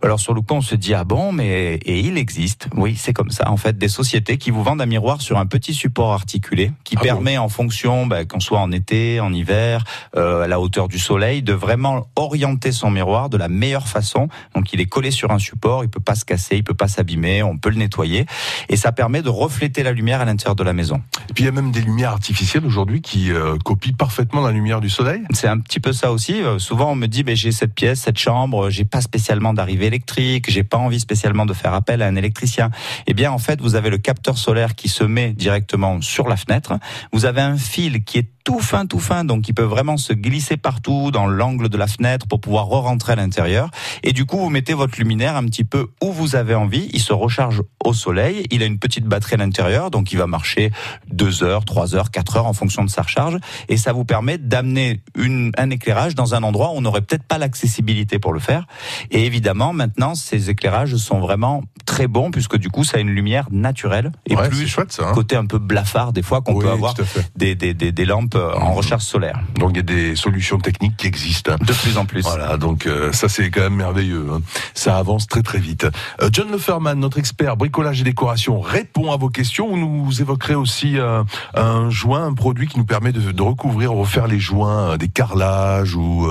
Alors 0.02 0.20
sur 0.20 0.34
le 0.34 0.42
coup, 0.42 0.56
on 0.56 0.62
se 0.62 0.76
dit 0.76 0.94
ah 0.94 1.04
bon, 1.04 1.32
mais 1.32 1.76
et 1.76 2.00
il 2.00 2.18
existe, 2.18 2.68
oui, 2.76 2.96
c'est 2.98 3.14
comme 3.14 3.32
ça 3.32 3.50
en 3.50 3.58
fait, 3.58 3.78
des 3.78 3.88
sociétés 3.88 4.38
qui 4.38 4.52
vous 4.52 4.64
vendent 4.64 4.82
un 4.82 4.86
miroir 4.86 5.22
sur 5.22 5.38
un 5.38 5.46
petit 5.46 5.74
support 5.74 6.14
articulé 6.14 6.72
qui 6.84 6.96
Ah 6.98 7.02
permet 7.02 7.38
en 7.38 7.50
fonction, 7.50 8.06
ben, 8.06 8.26
qu'on 8.26 8.40
soit 8.40 8.60
en 8.60 8.72
été, 8.72 9.20
en 9.20 9.34
hiver, 9.34 9.84
euh, 10.16 10.44
à 10.44 10.48
la 10.48 10.60
hauteur 10.60 10.88
du 10.88 11.00
soleil, 11.00 11.42
de 11.42 11.54
vraiment 11.54 12.08
orienter 12.16 12.72
son 12.72 12.92
miroir 12.92 13.30
de 13.30 13.38
la 13.38 13.48
meilleure 13.48 13.88
façon. 13.88 14.28
Donc 14.56 14.74
il 14.74 14.82
est 14.82 14.86
collé 14.86 15.12
sur 15.12 15.32
un 15.32 15.40
support, 15.40 15.84
il 15.84 15.90
peut 15.90 16.00
pas 16.00 16.16
se 16.16 16.26
casser, 16.26 16.58
il 16.58 16.64
peut 16.64 16.74
pas 16.74 16.88
s'abîmer, 16.88 17.44
on 17.44 17.58
peut 17.58 17.70
le 17.70 17.78
nettoyer 17.78 18.26
et 18.70 18.76
ça 18.76 18.92
permet 18.92 19.22
de 19.22 19.30
refléter 19.30 19.84
la 19.84 19.92
lumière 19.92 20.22
à 20.22 20.26
l'intérieur 20.26 20.56
de 20.56 20.64
la 20.64 20.74
maison. 20.74 21.02
Et 21.30 21.34
puis, 21.34 21.44
il 21.44 21.46
y 21.46 21.50
a 21.50 21.52
même 21.52 21.72
des 21.72 21.81
lumières 21.82 22.12
artificielles 22.12 22.66
aujourd'hui 22.66 23.02
qui 23.02 23.32
euh, 23.32 23.58
copient 23.64 23.94
parfaitement 23.94 24.42
la 24.42 24.52
lumière 24.52 24.82
du 24.82 24.90
soleil? 24.90 25.22
C'est 25.32 25.48
un 25.48 25.60
petit 25.60 25.80
peu 25.80 25.94
ça 25.94 26.12
aussi. 26.12 26.42
Euh, 26.42 26.60
souvent, 26.60 26.92
on 26.92 26.96
me 26.96 27.08
dit, 27.08 27.24
ben, 27.24 27.36
j'ai 27.36 27.52
cette 27.52 27.74
pièce, 27.74 28.02
cette 28.02 28.18
chambre, 28.18 28.70
j'ai 28.70 28.86
pas 28.86 29.02
spécialement 29.02 29.54
d'arrivée 29.54 29.88
électrique, 29.88 30.50
j'ai 30.50 30.64
pas 30.64 30.78
envie 30.78 31.00
spécialement 31.00 31.46
de 31.46 31.54
faire 31.54 31.74
appel 31.74 32.02
à 32.02 32.08
un 32.08 32.16
électricien. 32.16 32.70
Eh 33.08 33.14
bien, 33.14 33.32
en 33.32 33.38
fait, 33.38 33.62
vous 33.62 33.76
avez 33.76 33.90
le 33.90 33.98
capteur 33.98 34.38
solaire 34.38 34.76
qui 34.76 34.90
se 34.90 35.04
met 35.04 35.34
directement 35.34 36.02
sur 36.02 36.28
la 36.28 36.38
fenêtre. 36.38 36.74
Vous 37.12 37.26
avez 37.26 37.42
un 37.42 37.58
fil 37.58 38.04
qui 38.04 38.18
est 38.20 38.30
tout 38.44 38.60
fin, 38.60 38.86
tout 38.86 39.00
fin, 39.00 39.24
donc 39.26 39.48
il 39.48 39.54
peut 39.54 39.64
vraiment 39.64 39.98
se 39.98 40.14
glisser 40.14 40.58
partout 40.58 41.12
dans 41.12 41.28
l'angle 41.28 41.70
de 41.70 41.78
la 41.78 41.88
fenêtre 41.88 42.28
pour 42.28 42.40
pouvoir 42.42 42.66
re-rentrer 42.68 43.14
à 43.14 43.16
l'intérieur. 43.16 43.70
Et 44.04 44.14
du 44.14 44.26
coup, 44.26 44.38
vous 44.38 44.50
mettez 44.50 44.74
votre 44.74 44.98
luminaire 44.98 45.36
un 45.36 45.46
petit 45.46 45.64
peu 45.64 45.88
où 46.02 46.12
vous 46.12 46.36
avez 46.36 46.56
envie. 46.56 46.90
Il 46.94 47.00
se 47.02 47.14
recharge 47.14 47.62
au 47.84 47.94
soleil. 47.94 48.46
Il 48.52 48.64
a 48.64 48.66
une 48.66 48.80
petite 48.80 49.06
batterie 49.06 49.36
à 49.36 49.38
l'intérieur, 49.38 49.92
donc 49.92 50.12
il 50.12 50.18
va 50.18 50.28
marcher 50.28 50.72
2 51.12 51.44
heures, 51.44 51.66
3 51.66 51.96
heures, 51.96 52.12
4 52.12 52.38
heures 52.38 52.48
en 52.48 52.54
fonction 52.54 52.84
de 52.84 52.90
sa 52.90 53.02
recharge. 53.04 53.38
Et 53.70 53.78
ça 53.78 53.94
vous 53.94 54.06
permet 54.06 54.38
d'amener 54.38 55.02
une, 55.16 55.52
un 55.58 55.70
éclairage 55.70 56.16
dans 56.16 56.36
un 56.36 56.44
endroit 56.44 56.70
où 56.72 56.74
on 56.78 56.82
n'aurait 56.82 57.02
peut-être 57.02 57.24
pas 57.24 57.38
l'accessibilité 57.38 58.20
pour 58.20 58.34
le 58.34 58.40
faire. 58.40 58.66
Et 59.12 59.26
évidemment, 59.26 59.74
maintenant, 59.74 60.16
ces 60.16 60.50
éclairages 60.50 60.96
sont 60.96 61.20
vraiment 61.20 61.64
très 61.86 62.08
bons 62.08 62.32
puisque 62.32 62.58
du 62.58 62.70
coup, 62.70 62.84
ça 62.84 62.98
a 62.98 63.00
une 63.02 63.10
lumière 63.10 63.48
naturelle 63.52 64.12
et 64.26 64.36
Ouais, 64.36 64.44
c'est 64.46 64.50
plus 64.50 64.68
chouette 64.68 64.92
ça. 64.92 65.10
hein. 65.10 65.14
côté 65.14 65.36
un 65.36 65.46
peu 65.46 65.58
blafard 65.60 66.14
des 66.14 66.22
fois 66.22 66.42
qu'on 66.42 66.54
Oui, 66.54 66.64
peut 66.66 66.72
avoir 66.72 66.94
des, 67.36 67.56
des, 67.56 67.74
des, 67.74 67.92
des 67.92 68.06
lampes 68.06 68.31
euh, 68.36 68.54
en 68.56 68.74
recharge 68.74 69.04
solaire. 69.04 69.40
Donc, 69.56 69.72
il 69.72 69.78
y 69.78 69.80
a 69.80 69.84
des 69.84 70.16
solutions 70.16 70.58
techniques 70.60 70.98
qui 70.98 71.08
existent. 71.08 71.56
De 71.60 71.74
plus 71.74 71.98
en 71.98 72.06
plus. 72.06 72.22
Voilà, 72.22 72.58
donc 72.58 72.86
euh, 72.86 73.12
ça 73.12 73.30
c'est 73.30 73.50
quand 73.50 73.62
même 73.62 73.76
merveilleux. 73.76 74.28
hein. 74.32 74.42
Ça 74.74 74.98
avance 74.98 75.28
très 75.28 75.42
très 75.42 75.60
vite. 75.60 75.86
Euh, 76.22 76.30
John 76.32 76.52
Leferman, 76.52 77.00
notre 77.00 77.20
expert 77.20 77.58
bricolage 77.58 78.02
et 78.02 78.04
décoration, 78.04 78.60
répond 78.62 79.12
à 79.12 79.18
vos 79.18 79.30
questions. 79.30 79.70
Vous 79.70 79.78
nous 79.78 80.22
évoquerez 80.22 80.56
aussi 80.56 80.98
euh, 80.98 81.24
un 81.56 81.90
joint, 81.90 82.26
un 82.26 82.34
produit 82.34 82.68
qui 82.68 82.78
nous 82.78 82.86
permet 82.86 83.12
de, 83.12 83.32
de 83.32 83.42
recouvrir, 83.42 83.92
refaire 83.92 84.28
les 84.28 84.40
joints, 84.40 84.98
des 84.98 85.08
carrelages 85.10 85.96
ou 85.96 86.28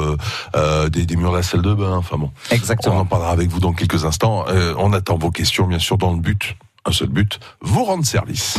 des, 0.90 1.06
des 1.06 1.16
murs 1.16 1.32
de 1.32 1.36
la 1.38 1.42
salle 1.42 1.62
de 1.62 1.74
bain. 1.74 1.96
Enfin 1.96 2.16
bon, 2.18 2.30
on 2.50 2.54
Exactement. 2.54 2.98
en 2.98 3.04
parlera 3.06 3.30
avec 3.32 3.48
vous 3.50 3.60
dans 3.60 3.72
quelques 3.72 4.04
instants. 4.04 4.44
On 4.78 4.92
attend 4.92 5.18
vos 5.18 5.30
questions, 5.30 5.66
bien 5.66 5.78
sûr, 5.78 5.98
dans 5.98 6.12
le 6.12 6.18
but, 6.20 6.56
un 6.84 6.92
seul 6.92 7.08
but, 7.08 7.40
vous 7.60 7.84
rendre 7.84 8.04
service. 8.04 8.58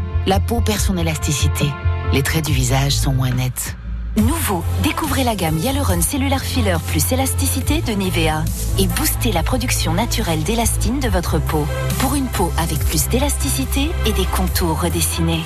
la 0.31 0.39
peau 0.39 0.61
perd 0.61 0.79
son 0.79 0.95
élasticité. 0.95 1.65
Les 2.13 2.23
traits 2.23 2.45
du 2.45 2.53
visage 2.53 2.93
sont 2.93 3.11
moins 3.11 3.31
nets. 3.31 3.75
Nouveau, 4.15 4.63
découvrez 4.81 5.25
la 5.25 5.35
gamme 5.35 5.57
Hyaluron 5.57 6.01
Cellular 6.01 6.39
Filler 6.39 6.77
plus 6.87 7.11
élasticité 7.11 7.81
de 7.81 7.91
Nivea 7.91 8.45
et 8.79 8.87
boostez 8.87 9.33
la 9.33 9.43
production 9.43 9.93
naturelle 9.93 10.41
d'élastine 10.43 11.01
de 11.01 11.09
votre 11.09 11.37
peau 11.37 11.67
pour 11.99 12.15
une 12.15 12.27
peau 12.27 12.49
avec 12.57 12.79
plus 12.79 13.09
d'élasticité 13.09 13.91
et 14.05 14.13
des 14.13 14.23
contours 14.23 14.81
redessinés. 14.81 15.43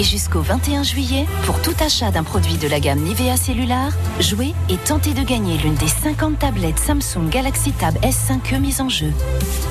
Et 0.00 0.02
jusqu'au 0.02 0.40
21 0.40 0.82
juillet, 0.82 1.26
pour 1.44 1.60
tout 1.60 1.74
achat 1.84 2.10
d'un 2.10 2.22
produit 2.22 2.56
de 2.56 2.66
la 2.66 2.80
gamme 2.80 3.00
Nivea 3.00 3.36
Cellular, 3.36 3.90
jouez 4.18 4.54
et 4.70 4.78
tentez 4.78 5.12
de 5.12 5.22
gagner 5.22 5.58
l'une 5.58 5.74
des 5.74 5.88
50 5.88 6.38
tablettes 6.38 6.78
Samsung 6.78 7.28
Galaxy 7.28 7.72
Tab 7.72 7.98
S5e 7.98 8.60
mises 8.60 8.80
en 8.80 8.88
jeu. 8.88 9.12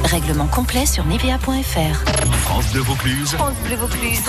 Règlement 0.03 0.45
complet 0.45 0.85
sur 0.85 1.03
nivea.fr. 1.05 2.11
France 2.43 2.67
Bleu 2.71 2.81
Vaucluse, 2.81 3.31
France 3.31 3.55
Bleu 3.65 3.75
Vaucluse, 3.77 4.21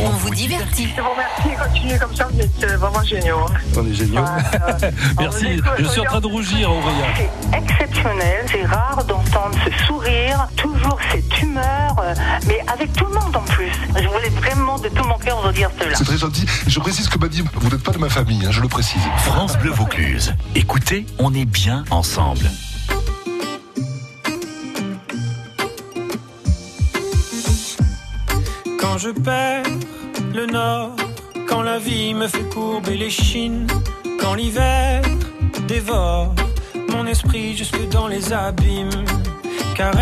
on 0.00 0.08
vous 0.10 0.30
divertit. 0.30 0.88
Je 0.96 1.00
vous 1.02 1.08
remercie, 1.10 1.62
continuez 1.72 1.98
comme 1.98 2.16
ça, 2.16 2.26
vous 2.32 2.40
êtes 2.40 2.64
euh, 2.64 2.76
vraiment 2.76 3.04
géniaux. 3.04 3.38
hein. 3.38 3.54
On 3.76 3.86
est 3.86 3.94
géniaux. 3.94 4.24
Merci. 5.20 5.46
Je 5.78 5.84
suis 5.84 6.00
en 6.00 6.04
train 6.04 6.20
de 6.20 6.26
rougir, 6.26 6.68
Aurélia. 6.72 7.06
C'est 7.16 7.58
exceptionnel, 7.58 8.44
c'est 8.50 8.64
rare 8.66 9.04
d'entendre 9.04 9.56
ce 9.64 9.84
sourire, 9.86 10.48
toujours 10.56 10.98
cette 11.12 11.42
humeur, 11.42 11.94
euh, 12.00 12.14
mais 12.48 12.58
avec 12.72 12.92
tout 12.94 13.06
le 13.06 13.14
monde 13.14 13.36
en 13.36 13.42
plus. 13.52 13.70
Je 13.96 14.08
voulais 14.08 14.30
vraiment 14.30 14.78
de 14.78 14.88
tout 14.88 15.04
mon 15.04 15.16
cœur 15.18 15.27
vous 15.36 15.52
dire 15.52 15.70
cela. 15.78 15.94
C'est 15.94 16.04
très 16.04 16.18
gentil. 16.18 16.46
Je 16.66 16.80
précise 16.80 17.08
que 17.08 17.18
Badim, 17.18 17.44
vous 17.54 17.70
n'êtes 17.70 17.82
pas 17.82 17.92
de 17.92 17.98
ma 17.98 18.08
famille, 18.08 18.44
hein, 18.46 18.50
je 18.50 18.60
le 18.60 18.68
précise. 18.68 19.02
France 19.18 19.56
Bleu 19.58 19.70
Vaucluse. 19.70 20.34
Écoutez, 20.54 21.06
on 21.18 21.34
est 21.34 21.44
bien 21.44 21.84
ensemble. 21.90 22.50
Quand 28.80 28.98
je 28.98 29.10
perds 29.10 29.64
le 30.34 30.46
nord, 30.46 30.96
quand 31.48 31.62
la 31.62 31.78
vie 31.78 32.14
me 32.14 32.28
fait 32.28 32.48
courber 32.50 32.96
les 32.96 33.10
chines, 33.10 33.66
quand 34.20 34.34
l'hiver 34.34 35.02
dévore 35.66 36.34
mon 36.90 37.06
esprit 37.06 37.56
jusque 37.56 37.88
dans 37.90 38.08
les 38.08 38.32
abîmes, 38.32 39.04
caresse, 39.76 39.98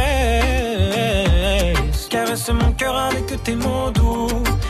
caresse 2.08 2.48
mon 2.50 2.72
cœur 2.72 2.96
avec 2.96 3.42
tes 3.42 3.54
mots 3.54 3.90
doux, 3.92 4.28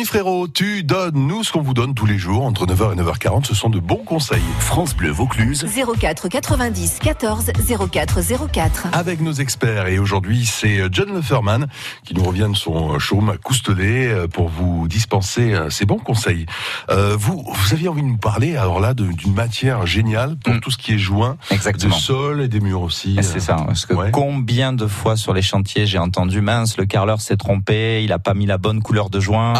Jérémy 0.00 0.06
Frérot, 0.06 0.48
tu 0.48 0.82
donnes 0.82 1.26
nous 1.26 1.44
ce 1.44 1.52
qu'on 1.52 1.60
vous 1.60 1.74
donne 1.74 1.92
tous 1.92 2.06
les 2.06 2.16
jours 2.16 2.44
entre 2.44 2.64
9h 2.64 2.94
et 2.94 2.96
9h40. 2.96 3.44
Ce 3.44 3.54
sont 3.54 3.68
de 3.68 3.80
bons 3.80 4.02
conseils. 4.02 4.40
France 4.58 4.96
Bleu 4.96 5.10
Vaucluse. 5.10 5.66
04 6.00 6.28
90 6.28 7.00
14 7.02 7.50
04 7.90 8.20
04. 8.50 8.86
Avec 8.92 9.20
nos 9.20 9.32
experts. 9.32 9.88
Et 9.88 9.98
aujourd'hui, 9.98 10.46
c'est 10.46 10.80
John 10.90 11.12
Leferman 11.12 11.66
qui 12.04 12.14
nous 12.14 12.22
revient 12.22 12.48
de 12.50 12.56
son 12.56 12.98
showroom 12.98 13.28
à 13.28 13.36
Coustelet 13.36 14.08
euh, 14.08 14.26
pour 14.26 14.48
vous 14.48 14.88
dispenser 14.88 15.52
euh, 15.52 15.68
ces 15.68 15.84
bons 15.84 15.98
conseils. 15.98 16.46
Euh, 16.88 17.14
vous, 17.18 17.44
vous 17.46 17.72
aviez 17.74 17.88
envie 17.88 18.02
de 18.02 18.06
nous 18.06 18.16
parler, 18.16 18.56
alors 18.56 18.80
là, 18.80 18.94
d'une 18.94 19.34
matière 19.34 19.84
géniale 19.84 20.36
pour 20.42 20.58
tout 20.60 20.70
ce 20.70 20.78
qui 20.78 20.94
est 20.94 20.98
joint. 20.98 21.36
Exactement. 21.50 21.94
De 21.94 22.00
sol 22.00 22.40
et 22.40 22.48
des 22.48 22.60
murs 22.60 22.80
aussi. 22.80 23.18
Et 23.18 23.22
C'est 23.22 23.40
ça. 23.40 23.56
Parce 23.56 23.84
que 23.84 24.10
combien 24.12 24.72
de 24.72 24.86
fois 24.86 25.16
sur 25.16 25.34
les 25.34 25.42
chantiers 25.42 25.84
j'ai 25.84 25.98
entendu 25.98 26.40
mince, 26.40 26.78
le 26.78 26.86
carreleur 26.86 27.20
s'est 27.20 27.36
trompé, 27.36 28.02
il 28.02 28.12
a 28.12 28.18
pas 28.18 28.32
mis 28.32 28.46
la 28.46 28.56
bonne 28.56 28.80
couleur 28.80 29.10
de 29.10 29.20
joint. 29.20 29.52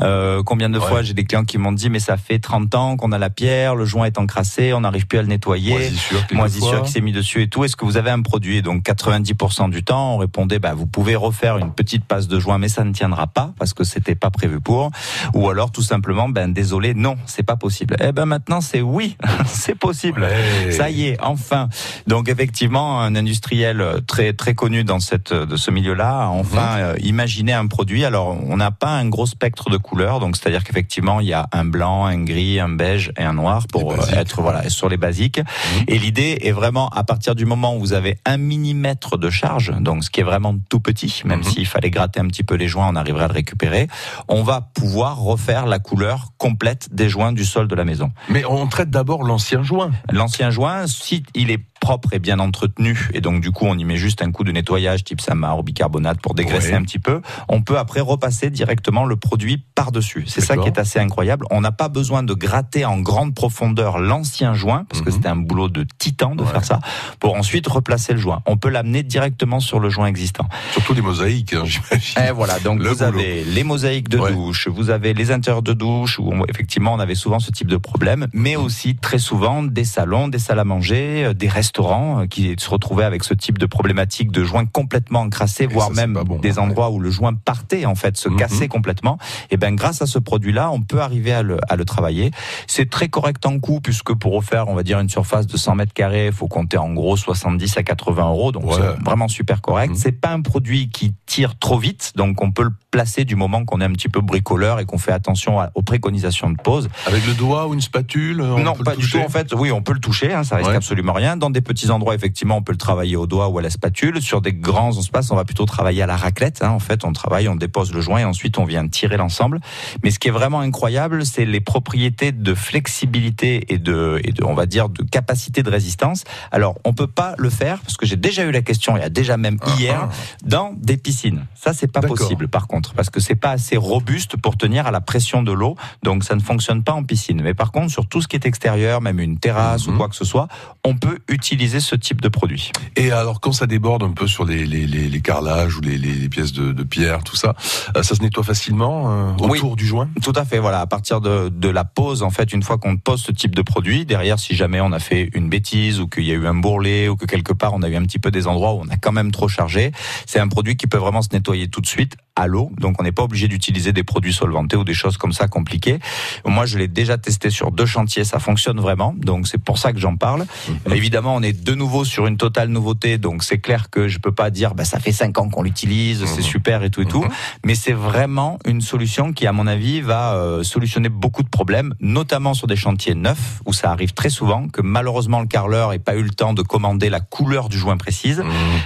Euh, 0.00 0.42
combien 0.42 0.70
de 0.70 0.78
fois 0.78 1.02
j'ai 1.02 1.14
des 1.14 1.24
clients 1.24 1.44
qui 1.44 1.58
m'ont 1.58 1.72
dit 1.72 1.90
mais 1.90 2.00
ça 2.00 2.16
fait 2.16 2.38
30 2.38 2.74
ans 2.74 2.96
qu'on 2.96 3.12
a 3.12 3.18
la 3.18 3.30
pierre, 3.30 3.74
le 3.74 3.84
joint 3.84 4.06
est 4.06 4.18
encrassé, 4.18 4.72
on 4.72 4.80
n'arrive 4.80 5.06
plus 5.06 5.18
à 5.18 5.22
le 5.22 5.28
nettoyer, 5.28 5.72
Moisissure, 5.72 6.26
moisissure 6.32 6.82
qui 6.82 6.92
s'est 6.92 7.00
mis 7.00 7.12
dessus 7.12 7.42
et 7.42 7.48
tout. 7.48 7.64
Est-ce 7.64 7.76
que 7.76 7.84
vous 7.84 7.96
avez 7.96 8.10
un 8.10 8.22
produit? 8.22 8.62
Donc 8.62 8.84
90% 8.84 9.70
du 9.70 9.82
temps, 9.82 10.14
on 10.14 10.18
répondait 10.18 10.58
bah 10.58 10.74
vous 10.74 10.86
pouvez 10.86 11.16
refaire 11.16 11.58
une 11.58 11.72
petite 11.72 12.04
passe 12.04 12.28
de 12.28 12.38
joint, 12.38 12.58
mais 12.58 12.68
ça 12.68 12.84
ne 12.84 12.92
tiendra 12.92 13.26
pas 13.26 13.52
parce 13.58 13.74
que 13.74 13.84
c'était 13.84 14.14
pas 14.14 14.30
prévu 14.30 14.60
pour. 14.60 14.90
Ou 15.34 15.48
alors 15.48 15.70
tout 15.70 15.82
simplement 15.82 16.28
ben 16.28 16.52
désolé, 16.52 16.94
non, 16.94 17.16
c'est 17.26 17.42
pas 17.42 17.56
possible. 17.56 17.96
Eh 18.00 18.12
ben 18.12 18.26
maintenant 18.26 18.60
c'est 18.60 18.80
oui, 18.80 19.16
c'est 19.46 19.74
possible. 19.74 20.28
Ça 20.70 20.90
y 20.90 21.06
est, 21.06 21.20
enfin. 21.20 21.68
Donc 22.06 22.28
effectivement, 22.28 23.00
un 23.00 23.14
industriel 23.14 24.02
très 24.06 24.32
très 24.32 24.54
connu 24.54 24.84
dans 24.84 25.00
cette 25.00 25.32
de 25.32 25.56
ce 25.56 25.70
milieu-là 25.70 26.24
a 26.24 26.28
enfin 26.28 26.78
euh, 26.78 26.96
imaginé 27.02 27.52
un 27.52 27.66
produit. 27.66 28.04
Alors 28.04 28.36
on 28.46 28.56
n'a 28.56 28.70
pas 28.70 28.90
un 28.90 29.08
gros 29.08 29.26
spectre 29.26 29.70
de 29.70 29.73
couleurs, 29.76 30.20
donc 30.20 30.36
c'est-à-dire 30.36 30.64
qu'effectivement 30.64 31.20
il 31.20 31.26
y 31.26 31.32
a 31.32 31.48
un 31.52 31.64
blanc, 31.64 32.06
un 32.06 32.22
gris, 32.22 32.60
un 32.60 32.68
beige 32.68 33.12
et 33.16 33.22
un 33.22 33.34
noir 33.34 33.66
pour 33.68 33.92
euh, 33.92 33.96
être 34.12 34.42
voilà 34.42 34.68
sur 34.68 34.88
les 34.88 34.96
basiques. 34.96 35.40
Et 35.88 35.98
l'idée 35.98 36.38
est 36.42 36.52
vraiment 36.52 36.88
à 36.88 37.04
partir 37.04 37.34
du 37.34 37.46
moment 37.46 37.76
où 37.76 37.80
vous 37.80 37.92
avez 37.92 38.18
un 38.24 38.36
millimètre 38.36 39.18
de 39.18 39.30
charge, 39.30 39.72
donc 39.80 40.04
ce 40.04 40.10
qui 40.10 40.20
est 40.20 40.24
vraiment 40.24 40.54
tout 40.68 40.80
petit, 40.80 41.22
même 41.24 41.42
s'il 41.42 41.66
fallait 41.66 41.90
gratter 41.90 42.20
un 42.20 42.26
petit 42.26 42.44
peu 42.44 42.54
les 42.54 42.68
joints, 42.68 42.88
on 42.88 42.96
arriverait 42.96 43.24
à 43.24 43.28
le 43.28 43.34
récupérer. 43.34 43.88
On 44.28 44.42
va 44.42 44.60
pouvoir 44.60 45.18
refaire 45.18 45.66
la 45.66 45.78
couleur 45.78 46.32
complète 46.38 46.88
des 46.92 47.08
joints 47.08 47.32
du 47.32 47.44
sol 47.44 47.68
de 47.68 47.74
la 47.74 47.84
maison. 47.84 48.10
Mais 48.28 48.44
on 48.44 48.66
traite 48.66 48.90
d'abord 48.90 49.22
l'ancien 49.22 49.62
joint. 49.62 49.90
L'ancien 50.12 50.50
joint, 50.50 50.86
si 50.86 51.22
il 51.34 51.50
est 51.50 51.60
propre 51.84 52.14
et 52.14 52.18
bien 52.18 52.38
entretenu, 52.38 53.10
et 53.12 53.20
donc 53.20 53.42
du 53.42 53.50
coup 53.50 53.66
on 53.66 53.76
y 53.76 53.84
met 53.84 53.96
juste 53.98 54.22
un 54.22 54.32
coup 54.32 54.42
de 54.42 54.50
nettoyage 54.52 55.04
type 55.04 55.20
Samar 55.20 55.58
ou 55.58 55.62
bicarbonate 55.62 56.18
pour 56.18 56.32
dégraisser 56.32 56.70
Ouais. 56.70 56.76
un 56.76 56.82
petit 56.82 56.98
peu, 56.98 57.20
on 57.50 57.60
peut 57.60 57.76
après 57.76 58.00
repasser 58.00 58.48
directement 58.48 59.04
le 59.04 59.16
produit 59.16 59.62
par-dessus. 59.74 60.24
C'est 60.26 60.40
ça 60.40 60.56
qui 60.56 60.66
est 60.66 60.78
assez 60.78 60.98
incroyable. 60.98 61.44
On 61.50 61.60
n'a 61.60 61.72
pas 61.72 61.90
besoin 61.90 62.22
de 62.22 62.32
gratter 62.32 62.86
en 62.86 63.00
grande 63.00 63.34
profondeur 63.34 63.98
l'ancien 63.98 64.54
joint, 64.54 64.86
parce 64.88 65.02
que 65.02 65.10
Mhm. 65.10 65.14
c'était 65.16 65.28
un 65.28 65.36
boulot 65.36 65.68
de 65.68 65.84
titan 65.98 66.34
de 66.34 66.42
faire 66.44 66.64
ça, 66.64 66.80
pour 67.20 67.34
ensuite 67.36 67.66
replacer 67.66 68.14
le 68.14 68.18
joint. 68.18 68.40
On 68.46 68.56
peut 68.56 68.70
l'amener 68.70 69.02
directement 69.02 69.60
sur 69.60 69.78
le 69.78 69.90
joint 69.90 70.06
existant. 70.06 70.48
Surtout 70.72 70.94
des 70.94 71.02
mosaïques, 71.02 71.52
hein, 71.52 71.64
j'imagine. 71.66 72.22
Et 72.26 72.32
voilà, 72.32 72.58
donc 72.60 72.78
Le 72.78 72.88
vous 72.88 72.94
boulot. 72.96 73.08
avez 73.08 73.44
les 73.44 73.62
mosaïques 73.62 74.08
de 74.08 74.16
douche, 74.16 74.68
vous 74.68 74.88
avez 74.88 75.12
les 75.12 75.32
intérieurs 75.32 75.62
de 75.62 75.74
douche, 75.74 76.18
où 76.18 76.30
on- 76.32 76.46
effectivement 76.46 76.94
on 76.94 76.98
avait 76.98 77.14
souvent 77.14 77.40
ce 77.40 77.50
type 77.50 77.68
de 77.68 77.76
problème, 77.76 78.26
mais 78.32 78.56
aussi 78.56 78.96
très 78.96 79.18
souvent 79.18 79.62
des 79.62 79.84
salons, 79.84 80.28
des 80.28 80.38
salles 80.38 80.60
à 80.60 80.64
manger, 80.64 81.26
euh, 81.26 81.34
des 81.34 81.48
restaurants 81.48 81.73
euh, 81.78 82.26
qui 82.26 82.54
se 82.58 82.70
retrouvaient 82.70 83.04
avec 83.04 83.24
ce 83.24 83.34
type 83.34 83.58
de 83.58 83.66
problématique 83.66 84.30
de 84.30 84.44
joints 84.44 84.66
complètement 84.66 85.20
encrassés, 85.20 85.66
voire 85.66 85.90
même 85.90 86.18
des 86.40 86.58
endroits 86.58 86.90
où 86.90 86.98
le 87.00 87.10
joint 87.10 87.34
partait 87.34 87.84
en 87.86 87.94
fait, 87.94 88.16
se 88.16 88.28
cassait 88.28 88.68
complètement. 88.68 89.18
Et 89.50 89.56
ben 89.56 89.74
grâce 89.74 90.00
à 90.02 90.06
ce 90.06 90.18
produit-là, 90.18 90.70
on 90.70 90.82
peut 90.82 91.00
arriver 91.00 91.32
à 91.32 91.42
le, 91.42 91.58
à 91.68 91.76
le 91.76 91.84
travailler. 91.84 92.30
C'est 92.66 92.88
très 92.90 93.08
correct 93.08 93.44
en 93.46 93.58
coût 93.58 93.80
puisque 93.80 94.14
pour 94.14 94.34
refaire, 94.34 94.68
on 94.68 94.74
va 94.74 94.82
dire 94.82 95.00
une 95.00 95.08
surface 95.08 95.46
de 95.46 95.56
100 95.56 95.74
mètres 95.76 95.92
carrés, 95.92 96.26
il 96.26 96.32
faut 96.32 96.48
compter 96.48 96.78
en 96.78 96.92
gros 96.92 97.16
70 97.16 97.76
à 97.76 97.82
80 97.82 98.28
euros, 98.28 98.52
donc 98.52 98.64
c'est 98.72 99.04
vraiment 99.04 99.28
super 99.28 99.60
correct. 99.60 99.94
C'est 99.96 100.12
pas 100.12 100.30
un 100.30 100.40
produit 100.42 100.88
qui 100.88 101.12
tire 101.26 101.58
trop 101.58 101.78
vite, 101.78 102.12
donc 102.16 102.42
on 102.42 102.50
peut 102.50 102.64
le 102.64 102.72
placer 102.90 103.24
du 103.24 103.34
moment 103.36 103.64
qu'on 103.64 103.80
est 103.80 103.84
un 103.84 103.92
petit 103.92 104.08
peu 104.08 104.20
bricoleur 104.20 104.78
et 104.78 104.84
qu'on 104.84 104.98
fait 104.98 105.12
attention 105.12 105.58
aux 105.74 105.82
préconisations 105.82 106.50
de 106.50 106.56
pose. 106.56 106.88
Avec 107.06 107.26
le 107.26 107.34
doigt 107.34 107.66
ou 107.66 107.74
une 107.74 107.80
spatule 107.80 108.40
on 108.40 108.60
Non, 108.60 108.72
peut 108.72 108.78
le 108.78 108.84
pas 108.84 108.96
du 108.96 109.10
tout. 109.10 109.18
En 109.18 109.28
fait, 109.28 109.52
oui, 109.52 109.72
on 109.72 109.82
peut 109.82 109.92
le 109.92 109.98
toucher, 110.00 110.32
hein, 110.32 110.44
ça 110.44 110.56
risque 110.56 110.70
Ouais. 110.70 110.76
absolument 110.76 111.12
rien. 111.12 111.36
Dans 111.36 111.50
des 111.50 111.60
petits 111.64 111.90
endroits, 111.90 112.14
effectivement, 112.14 112.56
on 112.56 112.62
peut 112.62 112.72
le 112.72 112.78
travailler 112.78 113.16
au 113.16 113.26
doigt 113.26 113.48
ou 113.48 113.58
à 113.58 113.62
la 113.62 113.70
spatule. 113.70 114.20
Sur 114.22 114.40
des 114.40 114.52
grands 114.52 114.96
espaces, 114.98 115.30
on 115.30 115.36
va 115.36 115.44
plutôt 115.44 115.64
travailler 115.64 116.02
à 116.02 116.06
la 116.06 116.16
raclette. 116.16 116.62
hein. 116.62 116.70
En 116.70 116.78
fait, 116.78 117.04
on 117.04 117.12
travaille, 117.12 117.48
on 117.48 117.56
dépose 117.56 117.92
le 117.92 118.00
joint 118.00 118.18
et 118.20 118.24
ensuite 118.24 118.58
on 118.58 118.64
vient 118.64 118.86
tirer 118.86 119.16
l'ensemble. 119.16 119.60
Mais 120.02 120.10
ce 120.10 120.18
qui 120.18 120.28
est 120.28 120.30
vraiment 120.30 120.60
incroyable, 120.60 121.24
c'est 121.26 121.44
les 121.44 121.60
propriétés 121.60 122.32
de 122.32 122.54
flexibilité 122.54 123.72
et 123.72 123.78
de, 123.78 124.20
et 124.24 124.32
de, 124.32 124.44
on 124.44 124.54
va 124.54 124.66
dire, 124.66 124.88
de 124.88 125.02
capacité 125.02 125.62
de 125.62 125.70
résistance. 125.70 126.24
Alors, 126.52 126.76
on 126.84 126.92
peut 126.92 127.06
pas 127.06 127.34
le 127.38 127.50
faire 127.50 127.80
parce 127.80 127.96
que 127.96 128.06
j'ai 128.06 128.16
déjà 128.16 128.44
eu 128.44 128.50
la 128.50 128.62
question, 128.62 128.96
il 128.96 129.00
y 129.00 129.04
a 129.04 129.08
déjà 129.08 129.36
même 129.36 129.58
hier, 129.78 130.08
dans 130.44 130.74
des 130.76 130.96
piscines. 130.98 131.46
Ça, 131.54 131.72
c'est 131.72 131.90
pas 131.90 132.00
possible, 132.08 132.48
par 132.48 132.66
contre, 132.66 132.92
parce 132.94 133.08
que 133.10 133.20
c'est 133.20 133.34
pas 133.34 133.50
assez 133.50 133.76
robuste 133.76 134.36
pour 134.36 134.56
tenir 134.56 134.86
à 134.86 134.90
la 134.90 135.00
pression 135.00 135.42
de 135.42 135.52
l'eau. 135.52 135.76
Donc, 136.02 136.24
ça 136.24 136.34
ne 136.34 136.40
fonctionne 136.40 136.82
pas 136.82 136.92
en 136.92 137.02
piscine. 137.04 137.40
Mais 137.42 137.54
par 137.54 137.72
contre, 137.72 137.90
sur 137.90 138.06
tout 138.06 138.20
ce 138.20 138.28
qui 138.28 138.36
est 138.36 138.46
extérieur, 138.46 139.00
même 139.00 139.18
une 139.18 139.38
terrasse 139.38 139.86
ou 139.86 139.96
quoi 139.96 140.08
que 140.08 140.16
ce 140.16 140.24
soit, 140.24 140.48
on 140.84 140.94
peut 140.94 141.18
utiliser 141.28 141.53
ce 141.58 141.94
type 141.96 142.20
de 142.20 142.28
produit. 142.28 142.70
Et 142.96 143.10
alors, 143.10 143.40
quand 143.40 143.52
ça 143.52 143.66
déborde 143.66 144.02
un 144.02 144.10
peu 144.10 144.26
sur 144.26 144.44
les, 144.44 144.66
les, 144.66 144.86
les, 144.86 145.08
les 145.08 145.20
carrelages 145.20 145.76
ou 145.76 145.80
les, 145.80 146.28
pièces 146.28 146.52
de, 146.52 146.72
de 146.72 146.82
pierre, 146.82 147.22
tout 147.22 147.36
ça, 147.36 147.54
euh, 147.96 148.02
ça 148.02 148.14
se 148.14 148.22
nettoie 148.22 148.42
facilement 148.44 149.10
euh, 149.10 149.32
Oui. 149.40 149.58
autour 149.58 149.76
du 149.76 149.86
joint? 149.86 150.08
Tout 150.22 150.32
à 150.36 150.44
fait, 150.44 150.58
voilà. 150.58 150.80
À 150.80 150.86
partir 150.86 151.20
de, 151.20 151.48
de 151.48 151.68
la 151.68 151.84
pose, 151.84 152.22
en 152.22 152.30
fait, 152.30 152.52
une 152.52 152.62
fois 152.62 152.76
qu'on 152.78 152.96
pose 152.96 153.22
ce 153.22 153.32
type 153.32 153.54
de 153.54 153.62
produit, 153.62 154.04
derrière, 154.04 154.38
si 154.38 154.54
jamais 154.54 154.80
on 154.80 154.92
a 154.92 154.98
fait 154.98 155.30
une 155.34 155.48
bêtise 155.48 156.00
ou 156.00 156.08
qu'il 156.08 156.24
y 156.24 156.30
a 156.32 156.34
eu 156.34 156.46
un 156.46 156.54
bourrelet 156.54 157.08
ou 157.08 157.16
que 157.16 157.26
quelque 157.26 157.52
part 157.52 157.72
on 157.74 157.82
a 157.82 157.88
eu 157.88 157.96
un 157.96 158.02
petit 158.02 158.18
peu 158.18 158.30
des 158.30 158.46
endroits 158.46 158.74
où 158.74 158.80
on 158.80 158.88
a 158.88 158.96
quand 158.96 159.12
même 159.12 159.30
trop 159.30 159.48
chargé, 159.48 159.92
c'est 160.26 160.40
un 160.40 160.48
produit 160.48 160.76
qui 160.76 160.86
peut 160.86 160.98
vraiment 160.98 161.22
se 161.22 161.28
nettoyer 161.32 161.68
tout 161.68 161.80
de 161.80 161.86
suite 161.86 162.16
à 162.36 162.48
l'eau. 162.48 162.70
Donc, 162.78 163.00
on 163.00 163.04
n'est 163.04 163.12
pas 163.12 163.22
obligé 163.22 163.46
d'utiliser 163.46 163.92
des 163.92 164.02
produits 164.02 164.32
solventés 164.32 164.76
ou 164.76 164.82
des 164.82 164.94
choses 164.94 165.16
comme 165.16 165.32
ça 165.32 165.46
compliquées. 165.46 166.00
Moi, 166.44 166.66
je 166.66 166.78
l'ai 166.78 166.88
déjà 166.88 167.16
testé 167.16 167.48
sur 167.48 167.70
deux 167.70 167.86
chantiers, 167.86 168.24
ça 168.24 168.40
fonctionne 168.40 168.80
vraiment. 168.80 169.14
Donc, 169.16 169.46
c'est 169.46 169.62
pour 169.62 169.78
ça 169.78 169.92
que 169.92 170.00
j'en 170.00 170.16
parle. 170.16 170.44
Évidemment, 170.92 171.33
on 171.34 171.42
est 171.42 171.64
de 171.64 171.74
nouveau 171.74 172.04
sur 172.04 172.26
une 172.26 172.36
totale 172.36 172.68
nouveauté. 172.68 173.18
Donc, 173.18 173.42
c'est 173.42 173.58
clair 173.58 173.90
que 173.90 174.08
je 174.08 174.18
peux 174.18 174.32
pas 174.32 174.50
dire, 174.50 174.74
bah, 174.74 174.84
ça 174.84 174.98
fait 174.98 175.12
cinq 175.12 175.38
ans 175.38 175.48
qu'on 175.48 175.62
l'utilise, 175.62 176.24
c'est 176.24 176.42
super 176.42 176.82
et 176.82 176.90
tout 176.90 177.02
et 177.02 177.06
tout. 177.06 177.24
Mais 177.64 177.74
c'est 177.74 177.92
vraiment 177.92 178.58
une 178.66 178.80
solution 178.80 179.32
qui, 179.32 179.46
à 179.46 179.52
mon 179.52 179.66
avis, 179.66 180.00
va 180.00 180.34
euh, 180.34 180.62
solutionner 180.62 181.08
beaucoup 181.08 181.42
de 181.42 181.48
problèmes, 181.48 181.94
notamment 182.00 182.54
sur 182.54 182.66
des 182.66 182.76
chantiers 182.76 183.14
neufs 183.14 183.60
où 183.66 183.72
ça 183.72 183.90
arrive 183.90 184.14
très 184.14 184.30
souvent 184.30 184.68
que 184.68 184.82
malheureusement 184.82 185.40
le 185.40 185.46
carreleur 185.46 185.90
n'ait 185.90 185.98
pas 185.98 186.14
eu 186.16 186.22
le 186.22 186.30
temps 186.30 186.54
de 186.54 186.62
commander 186.62 187.10
la 187.10 187.20
couleur 187.20 187.68
du 187.68 187.78
joint 187.78 187.96
précise. 187.96 188.42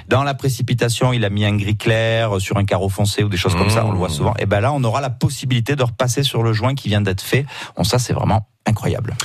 Dans 0.08 0.22
la 0.22 0.34
précipitation, 0.34 1.12
il 1.12 1.24
a 1.24 1.30
mis 1.30 1.44
un 1.44 1.56
gris 1.56 1.76
clair 1.76 2.36
euh, 2.36 2.40
sur 2.40 2.56
un 2.56 2.64
carreau 2.64 2.88
foncé 2.88 3.22
ou 3.22 3.28
des 3.28 3.36
choses 3.36 3.54
comme 3.54 3.70
ça, 3.70 3.84
on 3.84 3.92
le 3.92 3.98
voit 3.98 4.08
souvent. 4.08 4.34
Et 4.38 4.46
ben 4.46 4.60
là, 4.60 4.72
on 4.72 4.82
aura 4.84 5.00
la 5.00 5.10
possibilité 5.10 5.76
de 5.76 5.82
repasser 5.82 6.22
sur 6.22 6.42
le 6.42 6.52
joint 6.52 6.74
qui 6.74 6.88
vient 6.88 7.00
d'être 7.00 7.22
fait. 7.22 7.46
Bon, 7.76 7.84
ça, 7.84 7.98
c'est 7.98 8.12
vraiment 8.12 8.46
incroyable. 8.68 9.16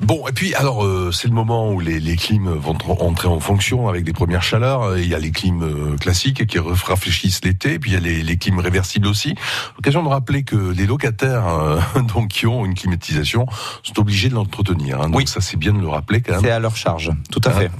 Bon, 0.00 0.26
et 0.28 0.32
puis 0.32 0.54
alors 0.54 0.84
euh, 0.84 1.10
c'est 1.12 1.28
le 1.28 1.34
moment 1.34 1.70
où 1.70 1.80
les, 1.80 2.00
les 2.00 2.16
clims 2.16 2.48
vont 2.48 2.74
tr- 2.74 3.02
entrer 3.02 3.28
en 3.28 3.40
fonction 3.40 3.88
avec 3.88 4.04
des 4.04 4.12
premières 4.12 4.42
chaleurs. 4.42 4.96
Il 4.98 5.08
y 5.08 5.14
a 5.14 5.18
les 5.18 5.30
clims 5.32 5.62
euh, 5.62 5.96
classiques 5.96 6.46
qui 6.46 6.58
raf- 6.58 6.84
rafraîchissent 6.84 7.44
l'été, 7.44 7.78
puis 7.78 7.90
il 7.90 7.94
y 7.94 7.96
a 7.96 8.00
les, 8.00 8.22
les 8.22 8.36
clims 8.36 8.58
réversibles 8.60 9.06
aussi. 9.06 9.34
L'occasion 9.76 10.02
de 10.02 10.08
rappeler 10.08 10.44
que 10.44 10.56
les 10.56 10.86
locataires 10.86 11.48
euh, 11.48 11.80
donc 12.14 12.28
qui 12.28 12.46
ont 12.46 12.64
une 12.64 12.74
climatisation 12.74 13.46
sont 13.82 13.98
obligés 13.98 14.28
de 14.28 14.34
l'entretenir. 14.34 15.00
hein. 15.00 15.08
donc 15.08 15.28
ça 15.28 15.40
c'est 15.40 15.56
bien 15.56 15.72
de 15.72 15.80
le 15.80 15.88
rappeler 15.88 16.20
quand 16.20 16.32
même. 16.34 16.42
C'est 16.42 16.50
à 16.50 16.58
leur 16.60 16.76
charge, 16.76 17.10
tout 17.32 17.40
à 17.44 17.50
fait. 17.50 17.70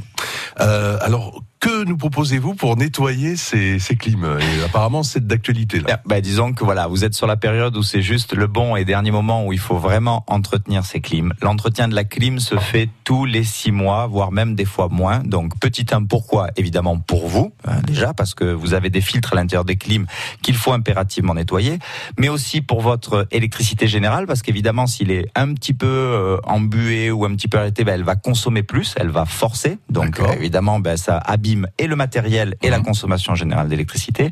Euh, 0.60 0.98
alors 1.02 1.42
que 1.64 1.84
nous 1.84 1.96
proposez-vous 1.96 2.54
pour 2.54 2.76
nettoyer 2.76 3.36
ces, 3.36 3.78
ces 3.78 3.96
clims? 3.96 4.38
Et 4.38 4.64
apparemment 4.64 5.02
c'est 5.02 5.26
d'actualité 5.26 5.80
là. 5.80 5.98
Bah, 6.04 6.20
disons 6.20 6.52
que 6.52 6.62
voilà, 6.62 6.88
vous 6.88 7.06
êtes 7.06 7.14
sur 7.14 7.26
la 7.26 7.38
période 7.38 7.74
où 7.78 7.82
c'est 7.82 8.02
juste 8.02 8.34
le 8.34 8.46
bon 8.46 8.76
et 8.76 8.84
dernier 8.84 9.10
moment 9.10 9.46
où 9.46 9.52
il 9.54 9.58
faut 9.58 9.78
vraiment 9.78 10.24
entretenir 10.26 10.84
ces 10.84 11.00
clims. 11.00 11.32
L'entretien 11.40 11.88
de 11.88 11.94
la 11.94 12.04
clim 12.04 12.38
se 12.38 12.56
fait 12.56 12.90
tous 13.04 13.24
les 13.24 13.44
six 13.44 13.72
mois, 13.72 14.06
voire 14.06 14.30
même 14.30 14.54
des 14.54 14.66
fois 14.66 14.88
moins. 14.90 15.20
Donc 15.20 15.58
petit 15.58 15.86
un 15.92 16.04
pourquoi, 16.04 16.48
évidemment 16.58 16.98
pour 16.98 17.28
vous 17.28 17.54
hein, 17.66 17.80
déjà 17.86 18.12
parce 18.12 18.34
que 18.34 18.44
vous 18.44 18.74
avez 18.74 18.90
des 18.90 19.00
filtres 19.00 19.32
à 19.32 19.36
l'intérieur 19.36 19.64
des 19.64 19.76
clims 19.76 20.04
qu'il 20.42 20.56
faut 20.56 20.72
impérativement 20.72 21.32
nettoyer, 21.32 21.78
mais 22.18 22.28
aussi 22.28 22.60
pour 22.60 22.82
votre 22.82 23.26
électricité 23.30 23.86
générale 23.86 24.26
parce 24.26 24.42
qu'évidemment 24.42 24.86
s'il 24.86 25.10
est 25.10 25.30
un 25.34 25.54
petit 25.54 25.72
peu 25.72 25.86
euh, 25.86 26.36
embué 26.44 27.10
ou 27.10 27.24
un 27.24 27.34
petit 27.34 27.48
peu 27.48 27.56
arrêté, 27.56 27.84
ben, 27.84 27.94
elle 27.94 28.04
va 28.04 28.16
consommer 28.16 28.62
plus, 28.62 28.94
elle 28.98 29.08
va 29.08 29.24
forcer. 29.24 29.78
Donc 29.88 30.20
euh, 30.20 30.30
évidemment, 30.34 30.78
ben, 30.78 30.98
ça 30.98 31.16
abîme 31.54 31.68
et 31.78 31.86
le 31.86 31.96
matériel 31.96 32.56
et 32.62 32.70
la 32.70 32.80
consommation 32.80 33.34
générale 33.34 33.68
d'électricité. 33.68 34.30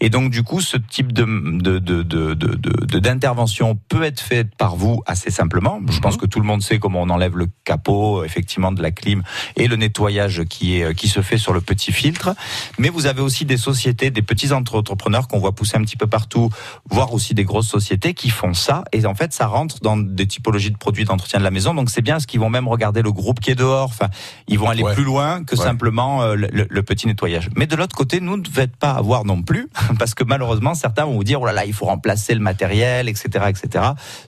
Et 0.00 0.10
donc 0.10 0.30
du 0.30 0.42
coup, 0.42 0.60
ce 0.60 0.76
type 0.76 1.12
de 1.12 1.24
de 1.24 1.78
de 1.78 2.02
de 2.02 2.34
de- 2.34 2.56
de- 2.56 2.98
d'intervention 2.98 3.78
peut 3.88 4.02
être 4.02 4.20
fait 4.20 4.44
par 4.56 4.76
vous 4.76 5.02
assez 5.06 5.30
simplement. 5.30 5.80
Je 5.88 6.00
pense 6.00 6.16
que 6.16 6.26
tout 6.26 6.40
le 6.40 6.46
monde 6.46 6.62
sait 6.62 6.78
comment 6.78 7.02
on 7.02 7.10
enlève 7.10 7.36
le 7.36 7.48
capot 7.64 8.24
effectivement 8.24 8.72
de 8.72 8.82
la 8.82 8.90
clim 8.90 9.22
et 9.56 9.68
le 9.68 9.76
nettoyage 9.76 10.44
qui 10.48 10.80
est 10.80 10.94
qui 10.94 11.08
se 11.08 11.22
fait 11.22 11.38
sur 11.38 11.52
le 11.52 11.60
petit 11.60 11.92
filtre. 11.92 12.34
Mais 12.78 12.88
vous 12.88 13.06
avez 13.06 13.20
aussi 13.22 13.44
des 13.44 13.56
sociétés, 13.56 14.10
des 14.10 14.22
petits 14.22 14.52
entre- 14.52 14.78
entrepreneurs 14.78 15.28
qu'on 15.28 15.38
voit 15.38 15.52
pousser 15.54 15.76
un 15.76 15.82
petit 15.82 15.96
peu 15.96 16.06
partout, 16.06 16.50
voire 16.90 17.12
aussi 17.12 17.34
des 17.34 17.44
grosses 17.44 17.68
sociétés 17.68 18.14
qui 18.14 18.30
font 18.30 18.54
ça. 18.54 18.84
Et 18.92 19.06
en 19.06 19.14
fait, 19.14 19.32
ça 19.32 19.46
rentre 19.46 19.80
dans 19.80 19.96
des 19.96 20.26
typologies 20.26 20.70
de 20.70 20.76
produits 20.78 21.04
d'entretien 21.04 21.38
de 21.38 21.44
la 21.44 21.50
maison. 21.50 21.74
Donc 21.74 21.90
c'est 21.90 22.02
bien 22.02 22.18
ce 22.20 22.26
qu'ils 22.26 22.40
vont 22.40 22.50
même 22.50 22.68
regarder 22.68 23.02
le 23.02 23.12
groupe 23.12 23.40
qui 23.40 23.50
est 23.50 23.54
dehors? 23.54 23.88
Enfin, 23.90 24.08
ils 24.48 24.58
vont 24.58 24.68
aller 24.68 24.82
Ouais. 24.82 24.94
plus 24.94 25.04
loin 25.04 25.44
que 25.44 25.56
Ouais. 25.56 25.62
simplement 25.64 26.22
euh, 26.22 26.36
le, 26.54 26.82
petit 26.82 27.06
nettoyage. 27.06 27.50
Mais 27.56 27.66
de 27.66 27.76
l'autre 27.76 27.96
côté, 27.96 28.20
nous 28.20 28.36
ne 28.36 28.42
devons 28.42 28.66
pas 28.78 28.92
avoir 28.92 29.24
non 29.24 29.42
plus, 29.42 29.68
parce 29.98 30.14
que 30.14 30.24
malheureusement, 30.24 30.74
certains 30.74 31.04
vont 31.04 31.14
vous 31.14 31.24
dire, 31.24 31.40
oh 31.42 31.46
là 31.46 31.52
là, 31.52 31.64
il 31.64 31.72
faut 31.72 31.86
remplacer 31.86 32.34
le 32.34 32.40
matériel, 32.40 33.08
etc., 33.08 33.46
etc. 33.48 33.84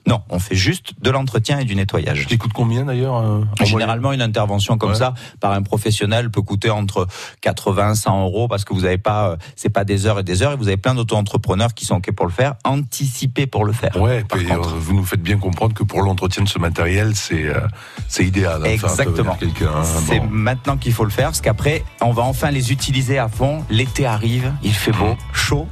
Non, 0.07 0.21
on 0.29 0.39
fait 0.39 0.55
juste 0.55 0.93
de 1.01 1.09
l'entretien 1.09 1.59
et 1.59 1.65
du 1.65 1.75
nettoyage. 1.75 2.25
Qui 2.27 2.37
coûte 2.37 2.53
combien 2.53 2.85
d'ailleurs 2.85 3.17
euh, 3.17 3.41
en 3.59 3.65
Généralement, 3.65 4.11
une 4.11 4.21
intervention 4.21 4.77
comme 4.77 4.87
Ouais. 4.91 4.95
ça 4.95 5.13
par 5.39 5.51
un 5.51 5.61
professionnel 5.63 6.29
peut 6.31 6.41
coûter 6.41 6.69
entre 6.69 7.07
80 7.41 7.95
100 7.95 8.23
euros 8.23 8.47
parce 8.47 8.63
que 8.65 8.73
vous 8.73 8.81
n'avez 8.81 8.97
pas, 8.97 9.29
euh, 9.31 9.35
c'est 9.55 9.69
pas 9.69 9.83
des 9.83 10.05
heures 10.05 10.19
et 10.19 10.23
des 10.23 10.43
heures 10.43 10.53
et 10.53 10.55
vous 10.55 10.67
avez 10.67 10.77
plein 10.77 10.95
d'auto-entrepreneurs 10.95 11.73
qui 11.73 11.85
sont 11.85 11.95
ok 11.95 12.11
pour 12.13 12.25
le 12.25 12.31
faire, 12.31 12.55
anticipés 12.63 13.47
pour 13.47 13.65
le 13.65 13.73
faire. 13.73 13.95
Ouais, 14.01 14.23
et, 14.39 14.51
euh, 14.51 14.55
vous 14.57 14.93
nous 14.95 15.03
faites 15.05 15.21
bien 15.21 15.37
comprendre 15.37 15.73
que 15.73 15.83
pour 15.83 16.01
l'entretien 16.01 16.43
de 16.43 16.49
ce 16.49 16.59
matériel, 16.59 17.15
c'est 17.15 17.45
euh, 17.47 17.59
c'est 18.07 18.25
idéal. 18.25 18.61
hein, 18.63 18.69
Exactement. 18.69 19.37
hein, 19.41 19.83
C'est 19.83 20.19
bon. 20.19 20.27
maintenant 20.29 20.77
qu'il 20.77 20.93
faut 20.93 21.03
le 21.03 21.09
faire, 21.09 21.27
parce 21.27 21.41
qu'après, 21.41 21.83
on 22.01 22.11
va 22.11 22.16
enfin 22.25 22.51
les 22.51 22.71
utiliser 22.71 23.17
à 23.19 23.27
fond. 23.29 23.63
L'été 23.69 24.05
arrive, 24.05 24.53
il 24.63 24.73
fait 24.73 24.91
beau, 24.91 25.15
chaud. 25.33 25.67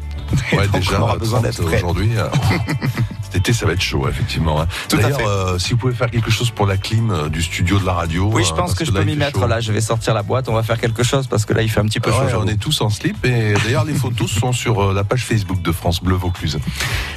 Ouais, 0.54 0.68
donc, 0.68 0.82
déjà, 0.82 1.00
on 1.00 1.04
aura 1.04 1.18
besoin 1.18 1.40
30 1.40 1.52
d'être 1.52 1.64
prêt. 1.66 1.78
aujourd'hui. 1.84 2.10
euh, 2.18 2.28
Cet 3.22 3.36
été, 3.36 3.54
ça 3.54 3.66
va 3.68 3.74
être 3.74 3.82
chaud, 3.82 4.08
effectivement. 4.10 4.60
hein. 4.62 4.68
À 4.92 4.96
D'ailleurs, 4.96 5.20
fait. 5.20 5.26
euh, 5.28 5.60
si 5.60 5.72
vous 5.72 5.78
pouvez 5.78 5.94
faire 5.94 6.10
quelque 6.10 6.32
chose 6.32 6.50
pour 6.50 6.66
la 6.66 6.78
clim 6.78 7.12
euh, 7.12 7.30
du 7.30 7.44
studio 7.44 7.78
de 7.80 7.86
la 7.86 7.94
radio. 7.94 8.30
Oui, 8.34 8.44
je 8.44 8.52
euh, 8.52 8.56
pense 8.56 8.74
que 8.74 8.86
je 8.86 8.92
là, 8.92 9.00
peux 9.02 9.06
m'y 9.06 9.12
fait 9.14 9.18
mettre 9.20 9.42
chaud. 9.42 9.48
là. 9.48 9.60
Je 9.60 9.72
vais 9.72 9.82
sortir 9.82 10.14
la 10.16 10.24
boîte, 10.24 10.50
on 10.50 10.54
va 10.54 10.64
faire 10.64 10.80
quelque 10.80 11.04
chose 11.04 11.28
parce 11.28 11.46
que 11.46 11.54
là, 11.54 11.62
il 11.62 11.70
fait 11.70 11.80
un 11.80 11.86
petit 11.86 12.00
peu 12.00 12.12
chaud. 12.12 12.22
ouais, 12.24 12.34
on 12.38 12.48
est 12.48 12.58
tous 12.60 12.82
en 12.82 12.90
slip 12.90 13.24
et 13.26 13.54
d'ailleurs 13.64 13.86
les 13.86 13.94
photos 13.94 14.32
sont 14.32 14.52
sur 14.52 14.94
la 14.94 15.04
page 15.04 15.24
Facebook 15.24 15.62
de 15.62 15.72
France 15.72 16.02
Bleu 16.02 16.16
Vaucluse. 16.16 16.58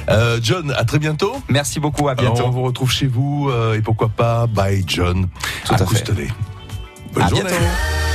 Euh, 0.09 0.39
John, 0.43 0.71
à 0.77 0.83
très 0.85 0.99
bientôt. 0.99 1.41
Merci 1.49 1.79
beaucoup, 1.79 2.09
à 2.09 2.15
bientôt. 2.15 2.43
On 2.45 2.51
vous 2.51 2.63
retrouve 2.63 2.91
chez 2.91 3.07
vous 3.07 3.49
et 3.75 3.81
pourquoi 3.81 4.09
pas 4.09 4.45
Bye 4.45 4.83
John 4.85 5.27
Tout 5.65 5.73
à 5.73 5.77
fait. 5.79 5.85
Coustelet. 5.85 6.27
Bonne 7.13 7.23
À 7.23 7.29
journée. 7.29 7.43
bientôt. 7.49 8.08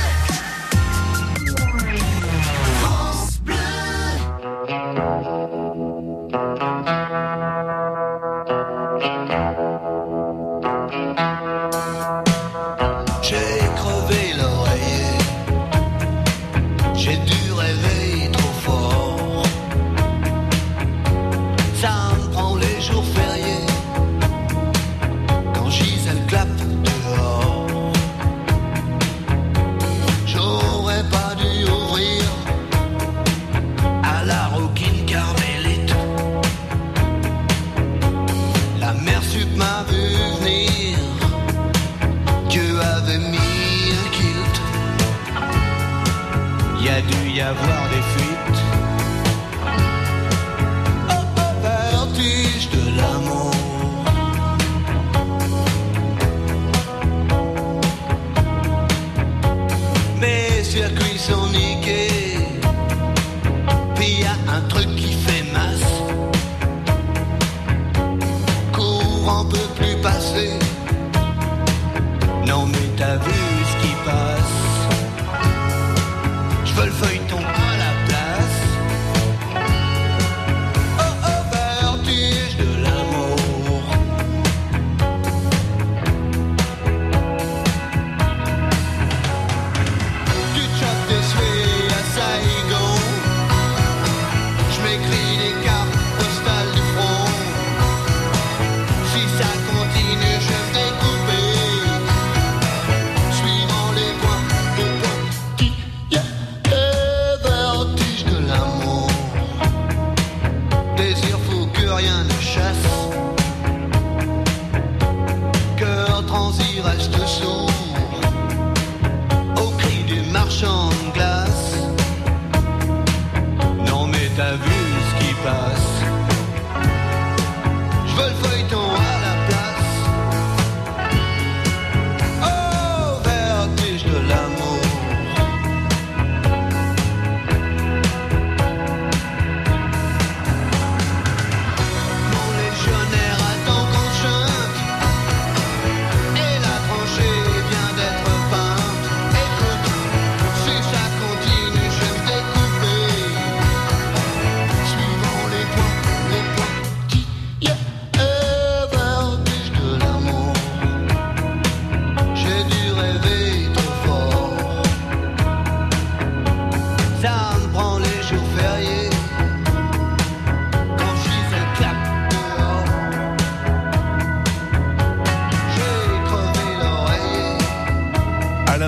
Y 47.35 47.41
avoir 47.41 47.89
des 47.89 48.01
fuites. 48.01 48.54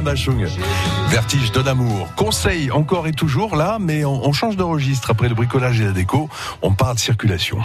Bachung. 0.07 0.47
Vertige 1.09 1.51
de 1.51 1.59
l'amour. 1.59 2.07
Conseil 2.15 2.71
encore 2.71 3.07
et 3.07 3.11
toujours 3.11 3.57
là, 3.57 3.77
mais 3.77 4.05
on, 4.05 4.25
on 4.25 4.31
change 4.31 4.55
de 4.55 4.63
registre. 4.63 5.11
Après 5.11 5.27
le 5.27 5.35
bricolage 5.35 5.81
et 5.81 5.83
la 5.83 5.91
déco, 5.91 6.29
on 6.61 6.71
parle 6.71 6.95
de 6.95 7.01
circulation. 7.01 7.57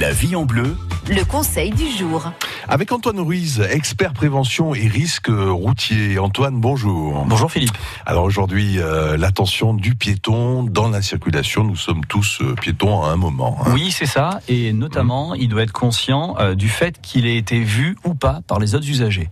La 0.00 0.10
vie 0.10 0.34
en 0.34 0.46
bleu, 0.46 0.78
Le 1.10 1.22
conseil 1.24 1.72
du 1.72 1.90
jour. 1.90 2.32
Avec 2.68 2.90
Antoine 2.92 3.20
Ruiz, 3.20 3.60
expert 3.70 4.14
prévention 4.14 4.74
et 4.74 4.86
risques 4.86 5.28
routiers. 5.30 6.18
Antoine, 6.18 6.58
bonjour. 6.58 7.26
Bonjour 7.26 7.52
Philippe. 7.52 7.76
Alors 8.06 8.24
aujourd'hui, 8.24 8.78
euh, 8.78 9.18
l'attention 9.18 9.74
du 9.74 9.94
piéton 9.94 10.62
dans 10.62 10.88
la 10.88 11.02
circulation. 11.02 11.64
Nous 11.64 11.76
sommes 11.76 12.06
tous 12.06 12.38
euh, 12.40 12.54
piétons 12.54 13.02
à 13.02 13.08
un 13.10 13.16
moment. 13.16 13.58
hein. 13.66 13.72
Oui, 13.74 13.90
c'est 13.90 14.06
ça. 14.06 14.40
Et 14.48 14.72
notamment, 14.72 15.34
il 15.34 15.48
doit 15.50 15.64
être 15.64 15.72
conscient 15.72 16.36
euh, 16.38 16.54
du 16.54 16.70
fait 16.70 16.98
qu'il 17.02 17.26
ait 17.26 17.36
été 17.36 17.60
vu 17.60 17.98
ou 18.04 18.14
pas 18.14 18.40
par 18.46 18.58
les 18.58 18.74
autres 18.74 18.88
usagers. 18.88 19.28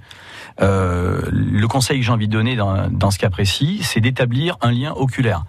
Euh, 0.60 1.22
le 1.30 1.68
conseil 1.68 2.00
que 2.00 2.04
j'ai 2.04 2.12
envie 2.12 2.28
de 2.28 2.32
donner 2.32 2.56
dans, 2.56 3.10
ce 3.10 3.18
cas 3.18 3.30
précis, 3.30 3.80
c'est 3.82 4.00
d'établir 4.00 4.56
un 4.60 4.72
lien 4.72 4.92
oculaire, 4.92 5.44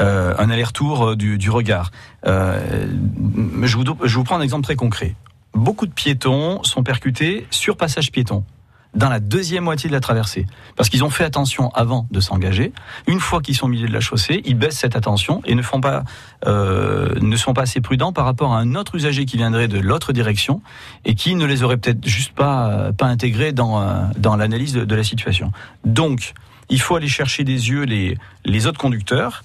euh, 0.00 0.34
un 0.38 0.50
aller-retour 0.50 1.10
euh, 1.10 1.16
du, 1.16 1.50
regard. 1.50 1.90
Je 2.24 3.76
vous 3.76 4.24
prends 4.24 4.36
un 4.36 4.42
exemple 4.42 4.64
très 4.64 4.76
concret. 4.76 5.14
Beaucoup 5.54 5.86
de 5.86 5.92
piétons 5.92 6.62
sont 6.62 6.82
percutés 6.82 7.46
sur 7.50 7.76
passage 7.76 8.12
piéton 8.12 8.44
dans 8.94 9.08
la 9.08 9.20
deuxième 9.20 9.64
moitié 9.64 9.88
de 9.88 9.94
la 9.94 10.00
traversée. 10.00 10.46
Parce 10.76 10.88
qu'ils 10.88 11.04
ont 11.04 11.10
fait 11.10 11.24
attention 11.24 11.70
avant 11.70 12.06
de 12.10 12.20
s'engager. 12.20 12.72
Une 13.06 13.20
fois 13.20 13.40
qu'ils 13.40 13.54
sont 13.54 13.66
au 13.66 13.68
milieu 13.68 13.86
de 13.86 13.92
la 13.92 14.00
chaussée, 14.00 14.42
ils 14.44 14.54
baissent 14.54 14.78
cette 14.78 14.96
attention 14.96 15.42
et 15.44 15.54
ne, 15.54 15.62
font 15.62 15.80
pas, 15.80 16.04
euh, 16.46 17.36
sont 17.36 17.54
pas 17.54 17.62
assez 17.62 17.80
prudents 17.80 18.12
par 18.12 18.24
rapport 18.24 18.54
à 18.54 18.58
un 18.58 18.74
autre 18.74 18.94
usager 18.94 19.24
qui 19.26 19.36
viendrait 19.36 19.68
de 19.68 19.78
l'autre 19.78 20.12
direction 20.12 20.62
et 21.04 21.14
qui 21.14 21.34
ne 21.34 21.44
les 21.44 21.62
aurait 21.62 21.76
peut-être 21.76 22.06
juste 22.06 22.32
pas, 22.32 22.70
euh, 22.70 22.92
intégrés 23.00 23.52
dans, 23.52 23.80
euh, 23.80 24.36
l'analyse 24.36 24.74
de, 24.74 24.94
la 24.94 25.04
situation. 25.04 25.52
Donc, 25.84 26.34
il 26.68 26.80
faut 26.80 26.96
aller 26.96 27.08
chercher 27.08 27.44
des 27.44 27.70
yeux 27.70 27.84
les, 27.84 28.18
les 28.44 28.66
autres 28.66 28.78
conducteurs. 28.78 29.44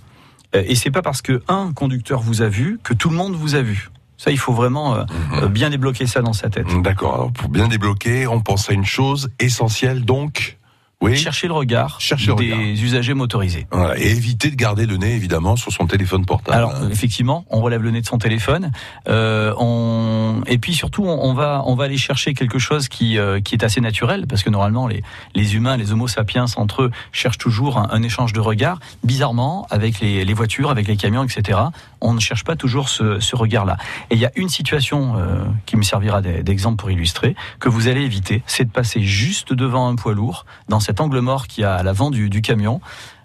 Et 0.53 0.75
c'est 0.75 0.91
pas 0.91 1.01
parce 1.01 1.23
que 1.23 1.41
un 1.47 1.73
conducteur 1.73 2.21
vous 2.21 2.43
a 2.43 2.47
vu 2.47 2.79
que 2.83 2.93
tout 2.93 3.09
le 3.09 3.15
monde 3.15 3.33
vous 3.33 3.55
a 3.55 3.61
vu. 3.63 3.89
Ça, 4.23 4.31
il 4.31 4.37
faut 4.37 4.53
vraiment 4.53 4.95
euh, 4.95 5.03
euh, 5.41 5.47
bien 5.49 5.69
débloquer 5.69 6.07
ça 6.07 6.21
dans 6.21 6.31
sa 6.31 6.49
tête. 6.49 6.67
D'accord. 6.81 7.13
Alors 7.15 7.31
pour 7.33 7.49
bien 7.49 7.67
débloquer, 7.67 8.25
on 8.25 8.39
pense 8.39 8.69
à 8.69 8.73
une 8.73 8.85
chose 8.85 9.29
essentielle, 9.39 10.05
donc. 10.05 10.57
Oui. 11.01 11.17
Chercher 11.17 11.47
le 11.47 11.53
regard 11.53 11.99
Chercher 11.99 12.27
le 12.27 12.35
des 12.35 12.53
regard. 12.53 12.65
usagers 12.81 13.13
motorisés. 13.13 13.67
Voilà, 13.71 13.99
et 13.99 14.09
éviter 14.09 14.49
de 14.49 14.55
garder 14.55 14.85
le 14.85 14.95
nez 14.95 15.13
évidemment 15.13 15.57
sur 15.57 15.69
son 15.73 15.85
téléphone 15.85 16.25
portable. 16.25 16.55
Alors 16.57 16.73
hein. 16.75 16.87
effectivement, 16.89 17.43
on 17.49 17.59
relève 17.59 17.83
le 17.83 17.91
nez 17.91 17.99
de 17.99 18.05
son 18.05 18.17
téléphone, 18.17 18.71
euh, 19.09 19.53
on... 19.59 20.43
et 20.47 20.57
puis 20.59 20.73
surtout 20.73 21.03
on, 21.03 21.19
on 21.29 21.33
va 21.33 21.61
on 21.65 21.75
va 21.75 21.83
aller 21.83 21.97
chercher 21.97 22.33
quelque 22.33 22.57
chose 22.57 22.87
qui 22.87 23.17
euh, 23.17 23.41
qui 23.41 23.53
est 23.53 23.65
assez 23.65 23.81
naturel 23.81 24.27
parce 24.27 24.43
que 24.43 24.49
normalement 24.49 24.87
les 24.87 25.03
les 25.35 25.55
humains, 25.57 25.75
les 25.75 25.91
Homo 25.91 26.07
sapiens 26.07 26.45
entre 26.55 26.83
eux 26.83 26.91
cherchent 27.11 27.37
toujours 27.37 27.79
un, 27.79 27.89
un 27.91 28.01
échange 28.01 28.31
de 28.31 28.39
regards. 28.39 28.79
Bizarrement, 29.03 29.67
avec 29.71 29.99
les, 29.99 30.23
les 30.23 30.33
voitures, 30.33 30.69
avec 30.69 30.87
les 30.87 30.95
camions, 30.95 31.25
etc., 31.25 31.59
on 32.03 32.13
ne 32.13 32.19
cherche 32.19 32.43
pas 32.43 32.55
toujours 32.55 32.89
ce, 32.89 33.19
ce 33.19 33.35
regard-là. 33.35 33.77
Et 34.09 34.15
il 34.15 34.19
y 34.21 34.25
a 34.25 34.31
une 34.35 34.49
situation 34.49 35.15
euh, 35.17 35.43
qui 35.65 35.77
me 35.77 35.83
servira 35.83 36.21
d'e- 36.21 36.43
d'exemple 36.43 36.77
pour 36.77 36.91
illustrer 36.91 37.35
que 37.59 37.69
vous 37.69 37.87
allez 37.87 38.01
éviter, 38.01 38.43
c'est 38.45 38.65
de 38.65 38.71
passer 38.71 39.01
juste 39.01 39.53
devant 39.53 39.87
un 39.87 39.95
poids 39.95 40.13
lourd 40.13 40.45
dans 40.69 40.79
cet 40.79 41.01
angle 41.01 41.19
mort 41.19 41.47
qui 41.47 41.63
a 41.63 41.75
à 41.75 41.83
l'avant 41.83 42.11
du, 42.11 42.29
du 42.29 42.41
camion. 42.41 42.81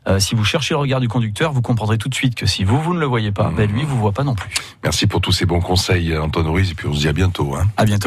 Euh, 0.07 0.21
si 0.21 0.35
vous 0.35 0.45
cherchez 0.45 0.73
le 0.73 0.79
regard 0.79 1.01
du 1.01 1.09
conducteur, 1.09 1.53
vous 1.53 1.61
comprendrez 1.61 1.99
tout 1.99 2.09
de 2.09 2.15
suite 2.15 2.35
que 2.35 2.47
si 2.47 2.65
vous, 2.65 2.81
vous 2.81 2.95
ne 2.95 3.01
le 3.01 3.05
voyez 3.05 3.31
pas, 3.31 3.51
ben 3.55 3.71
lui, 3.71 3.83
vous 3.85 3.99
voit 3.99 4.13
pas 4.13 4.25
non 4.25 4.35
plus. 4.35 4.49
Merci 4.83 5.07
pour 5.07 5.21
tous 5.21 5.33
ces 5.33 5.45
bons 5.45 5.61
conseils, 5.61 6.17
Antoine 6.17 6.47
Ruiz, 6.47 6.71
et 6.71 6.75
puis 6.75 6.87
on 6.89 6.95
se 6.95 7.01
dit 7.01 7.09
à 7.09 7.13
bientôt. 7.13 7.55
Hein. 7.57 7.67
À 7.77 7.85
bientôt. 7.85 8.07